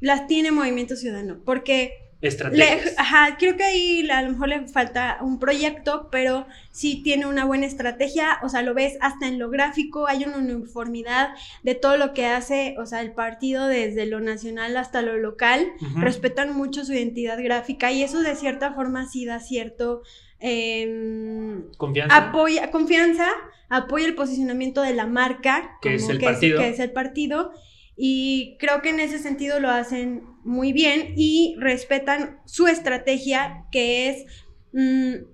[0.00, 2.94] las tiene Movimiento Ciudadano, porque le- Estrategias.
[2.98, 7.44] ajá, creo que ahí a lo mejor le falta un proyecto, pero sí tiene una
[7.44, 11.30] buena estrategia, o sea, lo ves hasta en lo gráfico, hay una uniformidad
[11.62, 15.66] de todo lo que hace, o sea, el partido desde lo nacional hasta lo local,
[15.96, 20.02] respetan mucho su identidad gráfica y eso de cierta forma sí da cierto
[20.40, 22.16] em, Confianza.
[22.16, 23.26] apoya confianza,
[23.68, 26.58] apoya el posicionamiento de la marca, Que es como el partido.
[26.60, 27.52] que es el partido,
[27.96, 34.08] y creo que en ese sentido lo hacen muy bien y respetan su estrategia, que
[34.08, 34.24] es
[34.72, 35.24] mm,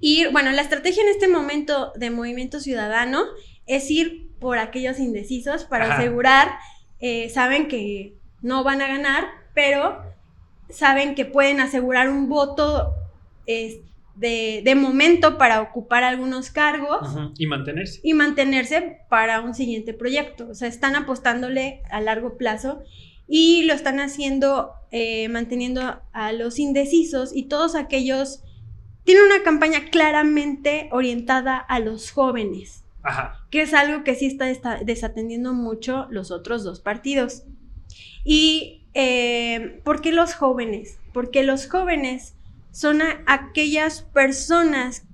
[0.00, 3.24] ir, bueno, la estrategia en este momento de Movimiento Ciudadano
[3.66, 5.98] es ir por aquellos indecisos para Ajá.
[5.98, 6.48] asegurar,
[7.00, 10.02] eh, saben que no van a ganar, pero
[10.70, 12.94] saben que pueden asegurar un voto
[13.46, 17.08] de, de momento para ocupar algunos cargos.
[17.38, 18.00] Y mantenerse.
[18.02, 20.48] y mantenerse para un siguiente proyecto.
[20.50, 22.82] O sea, están apostándole a largo plazo
[23.28, 28.42] y lo están haciendo eh, manteniendo a los indecisos y todos aquellos...
[29.04, 33.46] Tienen una campaña claramente orientada a los jóvenes, Ajá.
[33.50, 37.44] que es algo que sí está, está desatendiendo mucho los otros dos partidos.
[38.22, 40.98] ¿Y eh, por qué los jóvenes?
[41.14, 42.34] Porque los jóvenes
[42.70, 45.07] son aquellas personas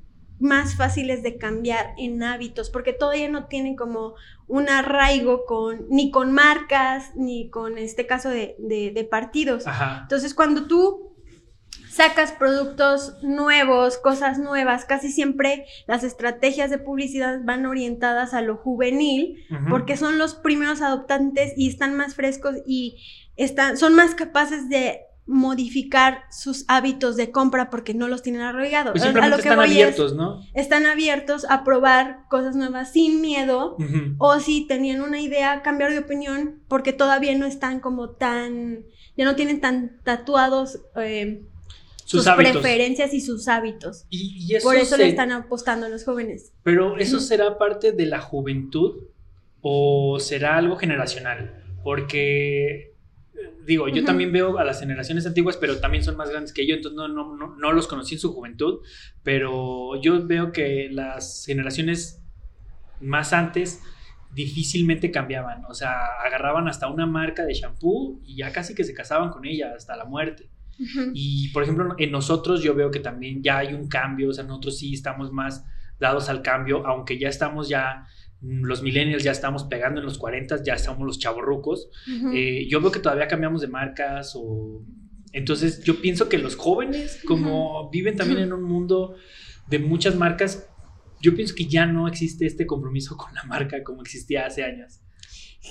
[0.44, 4.14] más fáciles de cambiar en hábitos, porque todavía no tienen como
[4.46, 9.66] un arraigo con, ni con marcas, ni con este caso de, de- de partidos.
[9.66, 10.00] Ajá.
[10.02, 11.11] Entonces, cuando tú
[11.90, 18.57] sacas productos nuevos, cosas nuevas, casi siempre las estrategias de publicidad van orientadas a lo
[18.57, 22.96] juvenil, porque son los primeros adoptantes y están más frescos y
[23.37, 28.92] están, son más capaces de modificar sus hábitos de compra porque no los tienen arraigados.
[28.92, 30.42] Pues simplemente están abiertos, ¿no?
[30.52, 33.76] Están abiertos a probar cosas nuevas sin miedo
[34.18, 38.84] o si tenían una idea, cambiar de opinión porque todavía no están como tan,
[39.16, 41.42] ya no tienen tan tatuados eh,
[42.04, 44.04] sus, preferencias y sus hábitos.
[44.10, 46.52] Y, Por eso le están apostando a los jóvenes.
[46.62, 49.04] Pero eso será parte de la juventud
[49.62, 52.93] o será algo generacional, porque
[53.66, 56.75] digo, yo también veo a las generaciones antiguas, pero también son más grandes que yo,
[56.75, 58.81] entonces no, no, no, no, los conocí en su juventud,
[59.23, 62.23] pero yo veo que las generaciones
[63.01, 63.83] más antes
[64.33, 68.94] difícilmente cambiaban, o sea, agarraban hasta una marca de shampoo y ya casi que se
[68.94, 70.51] casaban con ella hasta la muerte.
[71.12, 74.42] Y por ejemplo, en nosotros yo veo que también ya hay un cambio, o sea,
[74.42, 75.64] nosotros sí estamos más
[76.01, 78.09] dados al cambio, aunque ya estamos ya
[78.44, 81.88] los millennials ya estamos pegando en los 40, ya estamos los chavorrucos.
[82.35, 84.83] Eh, yo veo que todavía cambiamos de marcas o...
[85.33, 89.16] Entonces yo pienso que los jóvenes, como viven también en un mundo
[89.68, 90.68] de muchas marcas,
[91.20, 95.00] yo pienso que ya no existe este compromiso con la marca como existía hace años.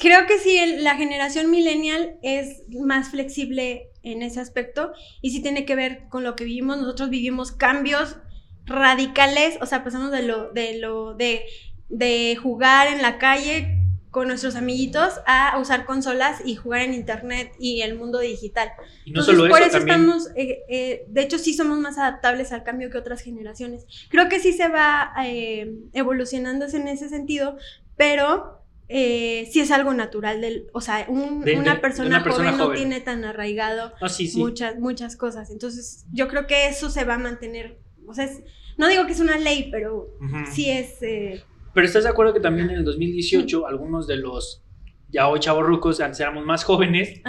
[0.02, 5.66] Creo que sí, la generación millennial es más flexible en ese aspecto y sí tiene
[5.66, 6.78] que ver con lo que vivimos.
[6.78, 8.18] Nosotros vivimos cambios
[8.66, 11.44] radicales, o sea, pasamos de lo, de lo, de
[11.94, 13.80] de jugar en la calle
[14.10, 18.72] con nuestros amiguitos a usar consolas y jugar en internet y el mundo digital.
[19.06, 22.64] Y no solo por eso, estamos, eh, eh, de hecho sí somos más adaptables al
[22.64, 23.88] cambio que otras generaciones.
[24.10, 27.58] Creo que sí se va eh, evolucionándose en ese sentido,
[27.98, 33.26] pero eh, sí es algo natural del, o sea, una, persona joven, no tiene tan
[33.26, 35.50] arraigado ah, muchas muchas cosas.
[35.50, 38.30] Entonces, yo creo que eso se va a mantener, o sea,
[38.78, 40.10] no digo que es una ley, pero
[40.54, 41.00] sí es
[41.74, 44.64] pero estás de acuerdo que también en el 2018 algunos de los
[45.14, 47.22] ya hoy chavorrucos, antes éramos más jóvenes,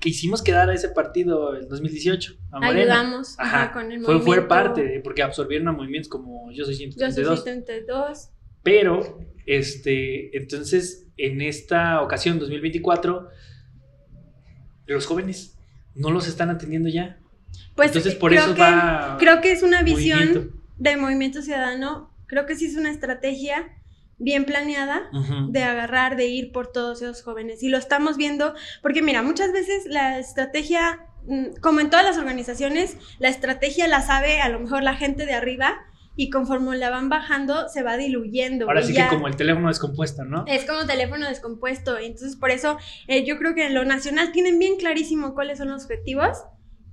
[0.00, 2.34] que hicimos quedar a ese partido en 2018.
[2.50, 6.74] A Ayudamos ajá, con el fue, Fue parte, porque absorbieron a movimientos como Yo Soy
[6.74, 7.16] 132.
[7.16, 8.30] Yo Soy 132.
[8.64, 13.28] Pero, este, entonces, en esta ocasión, 2024,
[14.86, 15.56] los jóvenes
[15.94, 17.20] no los están atendiendo ya.
[17.76, 19.16] Pues entonces, por eso va.
[19.20, 22.12] Creo que es una visión de movimiento ciudadano.
[22.26, 23.77] Creo que sí es una estrategia
[24.18, 25.10] bien planeada
[25.48, 27.62] de agarrar, de ir por todos esos jóvenes.
[27.62, 32.18] Y lo estamos viendo, porque mira, muchas veces la estrategia, mm, como en todas las
[32.18, 35.84] organizaciones, la estrategia la sabe a lo mejor la gente de arriba.
[36.20, 38.66] Y conforme la van bajando, se va diluyendo.
[38.66, 40.44] Ahora sí que como el teléfono descompuesto, ¿no?
[40.48, 41.96] Es como teléfono descompuesto.
[41.96, 42.76] Entonces, por eso
[43.06, 46.38] eh, yo creo que en lo nacional tienen bien clarísimo cuáles son los objetivos.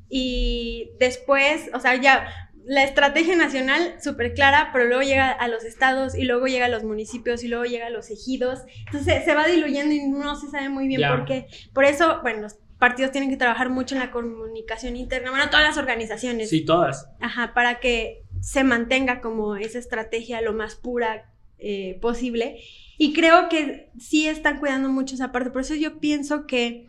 [0.10, 2.28] Y después, o sea, ya
[2.66, 6.70] la estrategia nacional súper clara, pero luego llega a los estados y luego llega a
[6.70, 8.62] los municipios y luego llega a los ejidos.
[8.86, 11.48] Entonces se va diluyendo y no se sabe muy bien por qué.
[11.74, 15.66] Por eso, bueno, los partidos tienen que trabajar mucho en la comunicación interna, bueno, todas
[15.66, 16.50] las organizaciones.
[16.50, 17.10] Sí, todas.
[17.20, 22.60] Ajá, para que se mantenga como esa estrategia lo más pura eh, posible.
[22.98, 25.52] Y creo que sí están cuidando mucho esa parte.
[25.52, 26.88] Por eso yo pienso que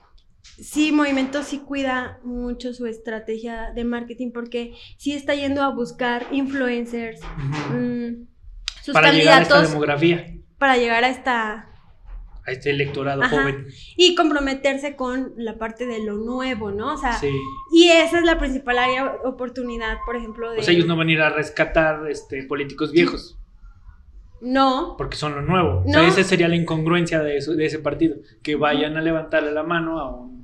[0.59, 6.27] sí, Movimiento sí cuida mucho su estrategia de marketing porque sí está yendo a buscar
[6.31, 7.21] influencers,
[7.71, 8.27] mm,
[8.83, 10.35] sus para llegar a esta demografía.
[10.59, 11.71] Para llegar a esta...
[12.47, 13.67] A este electorado joven.
[13.97, 16.95] Y comprometerse con la parte de lo nuevo, ¿no?
[16.95, 17.21] O sea,
[17.73, 20.61] y esa es la principal área oportunidad, por ejemplo, de...
[20.61, 23.37] O sea, ellos no van a ir a rescatar este, políticos viejos.
[24.41, 24.95] No.
[24.97, 25.83] Porque son lo nuevo.
[25.85, 28.17] O sea, esa sería la incongruencia de, eso, de ese partido.
[28.43, 30.36] Que vayan a levantarle la mano a un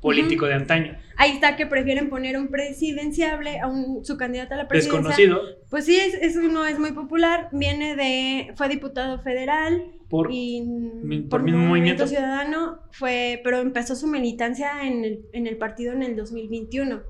[0.00, 0.96] político de antaño.
[1.16, 5.00] Ahí está que prefieren poner un presidenciable a un, su candidato a la presidencia.
[5.00, 5.42] Desconocido.
[5.68, 7.48] Pues sí, es, eso no es muy popular.
[7.52, 9.84] Viene de, fue diputado federal.
[10.08, 10.64] Por, y,
[11.28, 12.06] por, mismo movimiento.
[12.06, 17.02] Ciudadano, fue, pero empezó su militancia en el, en el partido en el 2021.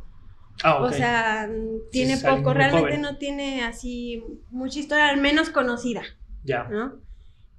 [0.63, 1.49] Ah, O sea,
[1.91, 6.03] tiene poco, realmente no tiene así mucha historia, al menos conocida.
[6.45, 6.65] Ya.
[6.65, 7.01] ¿no?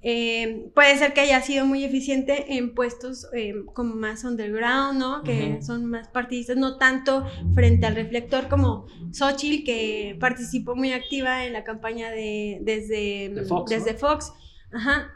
[0.04, 5.22] Eh, puede ser que haya sido muy eficiente en puestos eh, como más underground, ¿no?
[5.22, 11.46] Que son más partidistas, no tanto frente al reflector como Xochitl, que participó muy activa
[11.46, 14.32] en la campaña de desde Fox, desde Fox.
[14.72, 15.12] Ajá.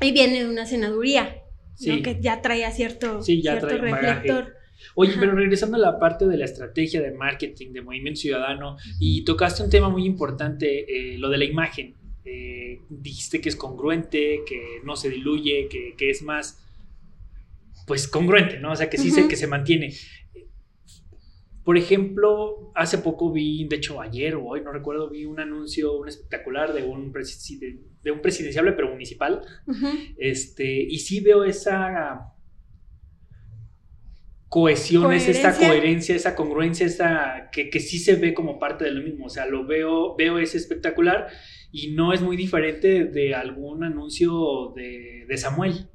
[0.00, 1.42] Y viene de una senaduría,
[1.78, 4.54] que ya traía cierto, cierto reflector.
[4.94, 9.24] Oye, pero regresando a la parte de la estrategia de marketing, de movimiento ciudadano, y
[9.24, 11.94] tocaste un tema muy importante, eh, lo de la imagen.
[12.24, 16.64] Eh, dijiste que es congruente, que no se diluye, que, es más,
[17.86, 18.72] pues congruente, ¿no?
[18.72, 19.94] O sea, que sí se, que se mantiene.
[21.64, 25.96] Por ejemplo, hace poco vi, de hecho ayer o hoy, no recuerdo, vi un anuncio,
[25.98, 29.42] un espectacular de un, de, un presidenciable, pero municipal.
[30.18, 32.33] este, y sí veo esa
[34.54, 38.92] cohesión, es esta coherencia, esa congruencia, esta, que, que sí se ve como parte de
[38.92, 39.26] lo mismo.
[39.26, 41.26] O sea, lo veo, veo ese espectacular
[41.72, 45.88] y no es muy diferente de algún anuncio de, de Samuel.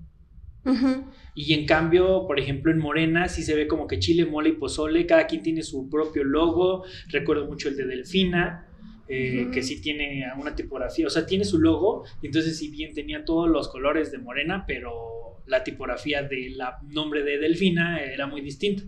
[1.35, 4.53] Y en cambio, por ejemplo, en Morena sí se ve como que chile, mole y
[4.57, 6.83] pozole, cada quien tiene su propio logo.
[7.07, 8.67] Recuerdo mucho el de Delfina,
[9.07, 12.03] eh, que sí tiene una tipografía, o sea, tiene su logo.
[12.21, 15.18] Y entonces, si bien tenía todos los colores de Morena, pero
[15.49, 18.83] la tipografía del nombre de Delfina era muy distinto.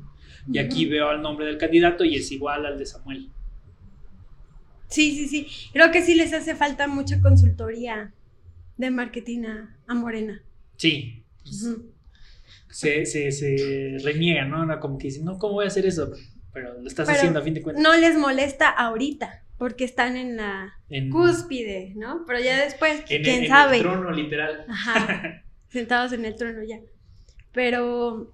[0.51, 3.30] Y aquí veo el nombre del candidato y es igual al de Samuel.
[4.88, 5.47] Sí, sí, sí.
[5.72, 8.14] Creo que sí les hace falta mucha consultoría
[8.78, 9.43] de marketing
[9.88, 10.41] a, Morena.
[10.78, 11.24] Sí.
[12.70, 14.80] se, se, se, reniegan, ¿no?
[14.80, 16.12] Como que dicen, no, ¿cómo voy a hacer eso?
[16.53, 17.84] Pero lo estás haciendo a fin de cuentas.
[17.84, 20.80] No les molesta ahorita, porque están en la
[21.12, 22.26] cúspide, ¿no?
[22.26, 23.78] Pero ya después, quién sabe.
[23.78, 24.66] En el trono, literal.
[24.68, 25.43] Ajá.
[25.72, 26.80] Sentados en el trono ya.
[27.53, 28.32] Pero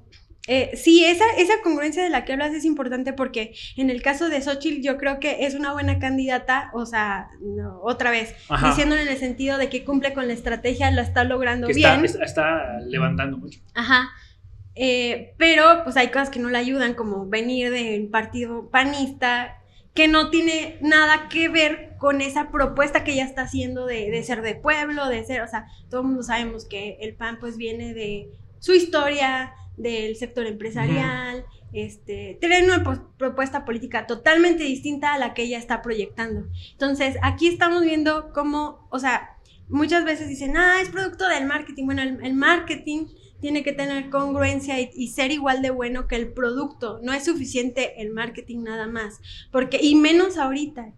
[0.48, 4.30] eh, sí, esa, esa congruencia de la que hablas es importante porque en el caso
[4.30, 7.30] de Xochitl yo creo que es una buena candidata, o sea,
[7.82, 8.34] otra vez,
[8.64, 12.06] diciéndolo en el sentido de que cumple con la estrategia, lo está logrando bien.
[12.06, 13.60] Está, está, levantando mucho.
[13.74, 14.10] Ajá.
[14.76, 19.58] Eh, pero pues hay cosas que no le ayudan, como venir del partido panista,
[19.98, 24.22] que no tiene nada que ver con esa propuesta que ella está haciendo de, de
[24.22, 27.58] ser de pueblo, de ser, o sea, todo el mundo sabemos que el PAN pues
[27.58, 28.30] viene de
[28.60, 35.42] su historia, del sector empresarial, este, tiene una propuesta política totalmente distinta a la que
[35.42, 36.48] ella está proyectando.
[36.74, 39.38] Entonces, aquí estamos viendo cómo, o sea,
[39.68, 41.86] muchas veces dicen, ah, es producto del marketing.
[41.86, 43.08] Bueno, el, marketing
[43.40, 47.00] tiene que tener congruencia y, ser igual de bueno que el producto.
[47.04, 49.20] No es suficiente el marketing nada más.
[49.52, 50.94] Porque, y menos ahorita,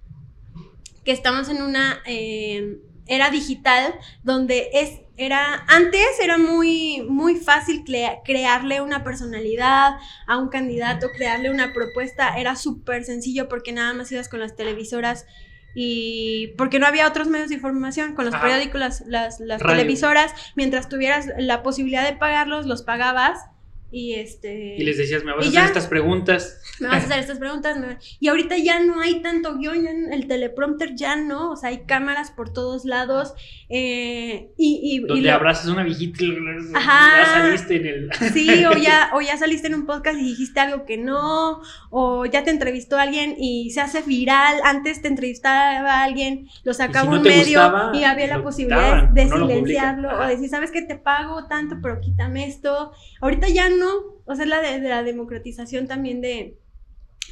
[1.04, 7.84] que estamos en una eh, era digital donde es era, antes era muy, muy fácil
[8.24, 14.10] crearle una personalidad a un candidato, crearle una propuesta, era súper sencillo porque nada más
[14.14, 15.26] ibas con las televisoras
[15.74, 20.34] y porque no había otros medios de información, con los periódicos, las, las, las televisoras,
[20.56, 23.49] mientras tuvieras la posibilidad de pagarlos, los pagabas
[23.92, 24.76] y este.
[24.78, 26.62] Y les decías, me vas a hacer estas preguntas.
[26.80, 27.78] Me vas a hacer estas preguntas.
[28.22, 31.52] Y ahorita ya no hay tanto guion, en el teleprompter ya no.
[31.52, 33.34] O sea, hay cámaras por todos lados.
[33.68, 36.32] Eh, y, Donde abrazas a una viejita y
[36.72, 38.10] ya saliste en el.
[38.34, 41.62] Sí, o ya, o ya saliste en un podcast y dijiste algo que no.
[41.90, 44.60] O ya te entrevistó alguien y se hace viral.
[44.64, 47.60] Antes te entrevistaba a alguien, lo sacaba un medio
[47.94, 50.18] y había la posibilidad de silenciarlo.
[50.18, 52.94] o decir, ¿sabes que Te pago tanto, pero quítame esto.
[53.22, 56.58] Ahorita ya no no, o sea, la de, la democratización también de,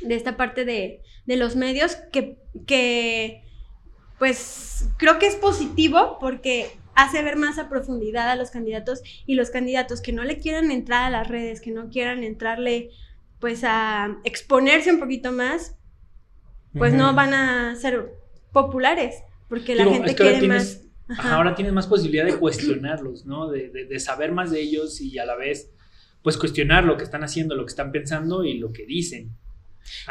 [0.09, 3.43] esta parte de, los medios que, que,
[4.17, 9.35] pues, creo que es positivo porque hace ver más a profundidad a los candidatos y
[9.35, 12.89] los candidatos que no le quieran entrar a las redes, que no quieran entrarle,
[13.39, 15.75] pues, a exponerse un poquito más,
[16.73, 18.13] pues no van a ser
[18.51, 20.81] populares, porque la gente quiere más...
[21.19, 23.49] Ahora tienes más posibilidad de cuestionarlos, ¿no?
[23.49, 25.71] De, de, saber más de ellos y a la vez
[26.27, 29.31] pues cuestionar lo que están haciendo, lo que están pensando y lo que dicen.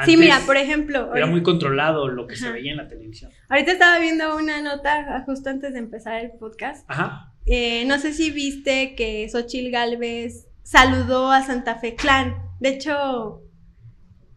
[0.07, 1.14] sí, mira, por ejemplo.
[1.14, 3.31] Era muy controlado lo que se veía en la televisión.
[3.51, 6.87] Ahorita estaba viendo una nota justo antes de empezar el podcast.
[6.89, 7.35] Ajá.
[7.45, 12.35] Eh, no sé si viste que Xochil Galvez saludó a Santa Fe Clan.
[12.61, 13.43] De hecho,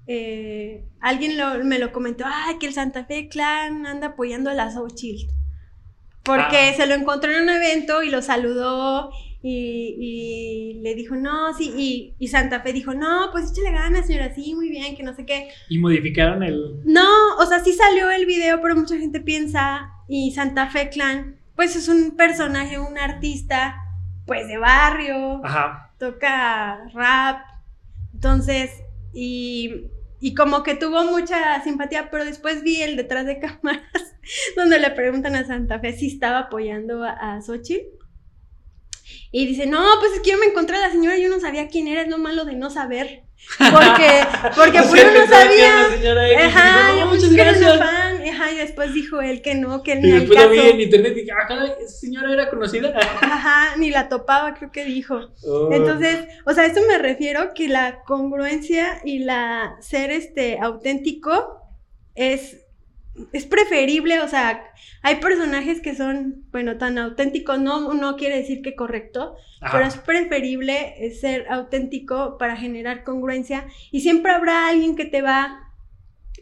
[0.05, 4.69] eh, alguien me lo comentó, ay, que el Santa Fe Clan anda apoyando a la
[4.69, 5.29] Xochil.
[6.23, 6.73] Porque ah.
[6.75, 9.11] se lo encontró en un evento y lo saludó
[9.41, 14.53] y, le dijo, no, sí, y, Santa Fe dijo, no, pues échale ganas, señora, sí,
[14.53, 15.49] muy bien, que no sé qué.
[15.69, 16.81] ¿Y modificaron el...?
[16.85, 21.37] No, o sea, sí salió el video, pero mucha gente piensa, y Santa Fe Clan,
[21.55, 23.77] pues es un personaje, un artista,
[24.25, 25.93] pues de barrio, Ajá.
[25.97, 27.45] toca rap,
[28.13, 28.71] entonces,
[29.13, 29.85] y,
[30.19, 34.17] y como que tuvo mucha simpatía, pero después vi el detrás de cámaras,
[34.57, 37.98] donde le preguntan a Santa Fe si estaba apoyando a, a Xochitl.
[39.31, 41.39] Y dice, no, pues es que yo me encontré a la señora y yo no
[41.39, 43.23] sabía quién era, es lo malo de no saber.
[43.57, 44.23] Porque,
[44.55, 46.45] porque pues yo no sabía.
[46.45, 47.77] Ajá, yo muchas gracias.
[47.77, 48.21] Fan.
[48.27, 50.81] Ajá, y después dijo él que no, que él ni Y después lo vi en
[50.81, 52.93] internet y dije, ah, esa señora era conocida.
[53.21, 55.29] Ajá, ni la topaba, creo que dijo.
[55.43, 55.69] Oh.
[55.71, 61.61] Entonces, o sea, a esto me refiero que la congruencia y la ser este auténtico
[62.15, 62.58] es
[63.33, 64.63] es preferible, o sea,
[65.01, 69.35] hay personajes que son, bueno, tan auténticos, no, no quiere decir que correcto,
[69.71, 75.71] pero es preferible ser auténtico para generar congruencia y siempre habrá alguien que te va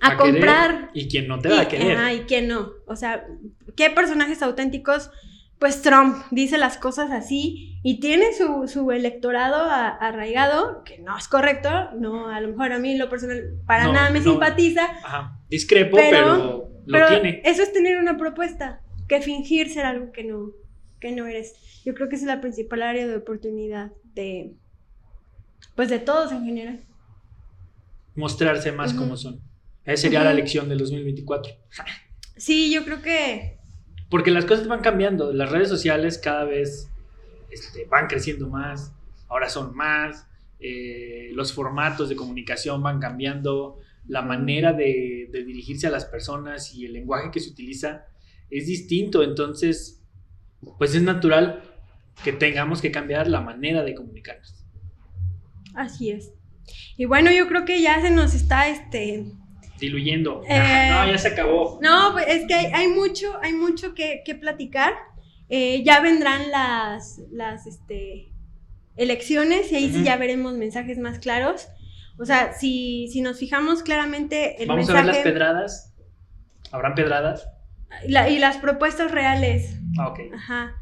[0.01, 0.91] a, comprar.
[0.93, 1.97] y quien no te va a querer.
[2.13, 2.71] y quien no.
[2.85, 3.25] O sea,
[3.75, 5.09] ¿qué personajes auténticos
[5.59, 11.69] pues Trump dice las cosas así y tiene su, electorado arraigado, que no es correcto,
[11.97, 14.85] no, a lo mejor a mí lo personal para nada me simpatiza.
[15.03, 17.41] Ajá, discrepo, pero, lo tiene.
[17.45, 20.51] Eso es tener una propuesta, que fingir ser algo que no,
[20.99, 21.55] que no eres.
[21.85, 24.53] Yo creo que es la principal área de oportunidad de,
[25.75, 26.79] pues de todos en general.
[28.15, 29.41] Mostrarse más como son.
[29.85, 31.53] Esa sería la lección del 2024.
[32.35, 33.57] Sí, yo creo que
[34.09, 36.89] porque las cosas van cambiando, las redes sociales cada vez
[37.49, 38.93] este, van creciendo más,
[39.27, 40.27] ahora son más,
[40.59, 46.85] eh, los formatos de comunicación van cambiando, la manera de, dirigirse a las personas y
[46.85, 48.05] el lenguaje que se utiliza
[48.49, 50.03] es distinto, entonces
[50.77, 51.61] pues es natural
[52.23, 54.65] que tengamos que cambiar la manera de comunicarnos.
[55.75, 56.31] Así es.
[56.97, 59.31] Y bueno, yo creo que ya se nos está este
[59.79, 60.41] diluyendo.
[60.49, 61.79] Eh, no, ya se acabó.
[61.81, 64.93] No, pues es que hay, mucho, hay mucho que, platicar.
[65.49, 68.33] Eh, ya vendrán las, las este,
[68.95, 71.67] elecciones y ahí sí ya veremos mensajes más claros.
[72.19, 75.93] O sea, si, si nos fijamos claramente el Vamos a ver las pedradas.
[76.71, 77.47] ¿Habrán pedradas?
[78.05, 79.77] Y, las propuestas reales.
[79.97, 80.19] Ah, ok.
[80.33, 80.75] Ajá.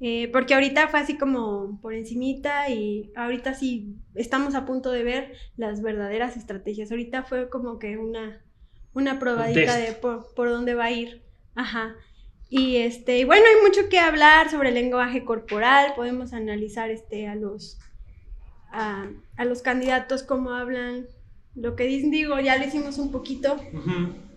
[0.00, 5.04] Eh, porque ahorita fue así como por encimita y ahorita sí estamos a punto de
[5.04, 6.90] ver las verdaderas estrategias.
[6.90, 8.42] Ahorita fue como que una,
[8.94, 11.24] una probadita de por, por, dónde va a ir.
[11.54, 11.94] Ajá.
[12.48, 15.92] Y este, y bueno, hay mucho que hablar sobre el lenguaje corporal.
[15.94, 17.78] Podemos analizar este a los
[18.72, 21.06] a, los candidatos cómo hablan.
[21.54, 23.60] Lo que dicen, digo, ya lo hicimos un poquito.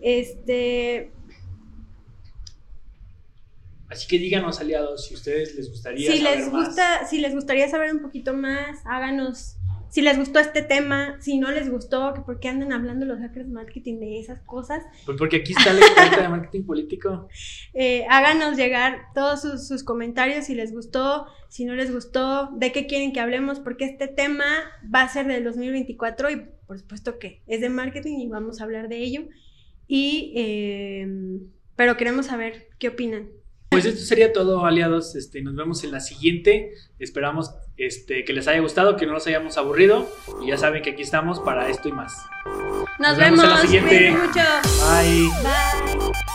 [0.00, 1.10] Este,
[3.88, 7.94] Así que díganos, aliados, si ustedes les gustaría si les gusta, Si les gustaría saber
[7.94, 9.56] un poquito más, háganos.
[9.88, 13.18] Si les gustó este tema, si no les gustó, que por qué andan hablando los
[13.18, 14.84] hackers marketing de esas cosas.
[15.04, 17.28] Pues porque aquí está la experta de marketing político.
[17.78, 22.86] Eh, háganos llegar todos sus, comentarios si les gustó, si no les gustó, de qué
[22.86, 24.46] quieren que hablemos, porque este tema
[24.92, 28.64] va a ser del 2024 y por supuesto que es de marketing y vamos a
[28.64, 29.28] hablar de ello.
[29.86, 31.06] Y, eh,
[31.76, 33.28] pero queremos saber qué opinan.
[33.70, 35.16] Pues esto sería todo, aliados.
[35.16, 36.72] Este, nos vemos en la siguiente.
[36.98, 40.08] Esperamos este, que les haya gustado, que no nos hayamos aburrido.
[40.42, 42.16] Y ya saben que aquí estamos para esto y más.
[42.98, 44.10] Nos, vemos, en la siguiente.
[44.12, 44.40] Mucho.
[44.88, 45.28] Bye.
[45.42, 46.26] Bye.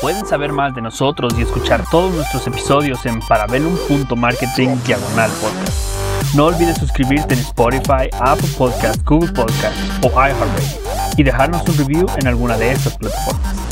[0.00, 5.96] Pueden saber más de nosotros y escuchar todos nuestros episodios en parabellum.marketing diagonal podcast.
[6.34, 10.78] No olvides suscribirte en Spotify, Apple Podcast, Google Podcast o iHeartRadio
[11.16, 13.65] y dejarnos un review en alguna de estas plataformas.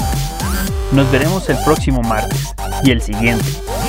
[0.92, 3.44] Nos veremos el próximo martes y el siguiente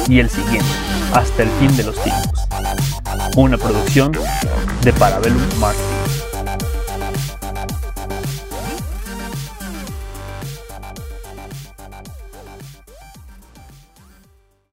[0.08, 0.66] y el siguiente
[1.14, 2.48] hasta el fin de los tiempos.
[3.36, 4.12] Una producción
[4.84, 5.42] de Parabellum.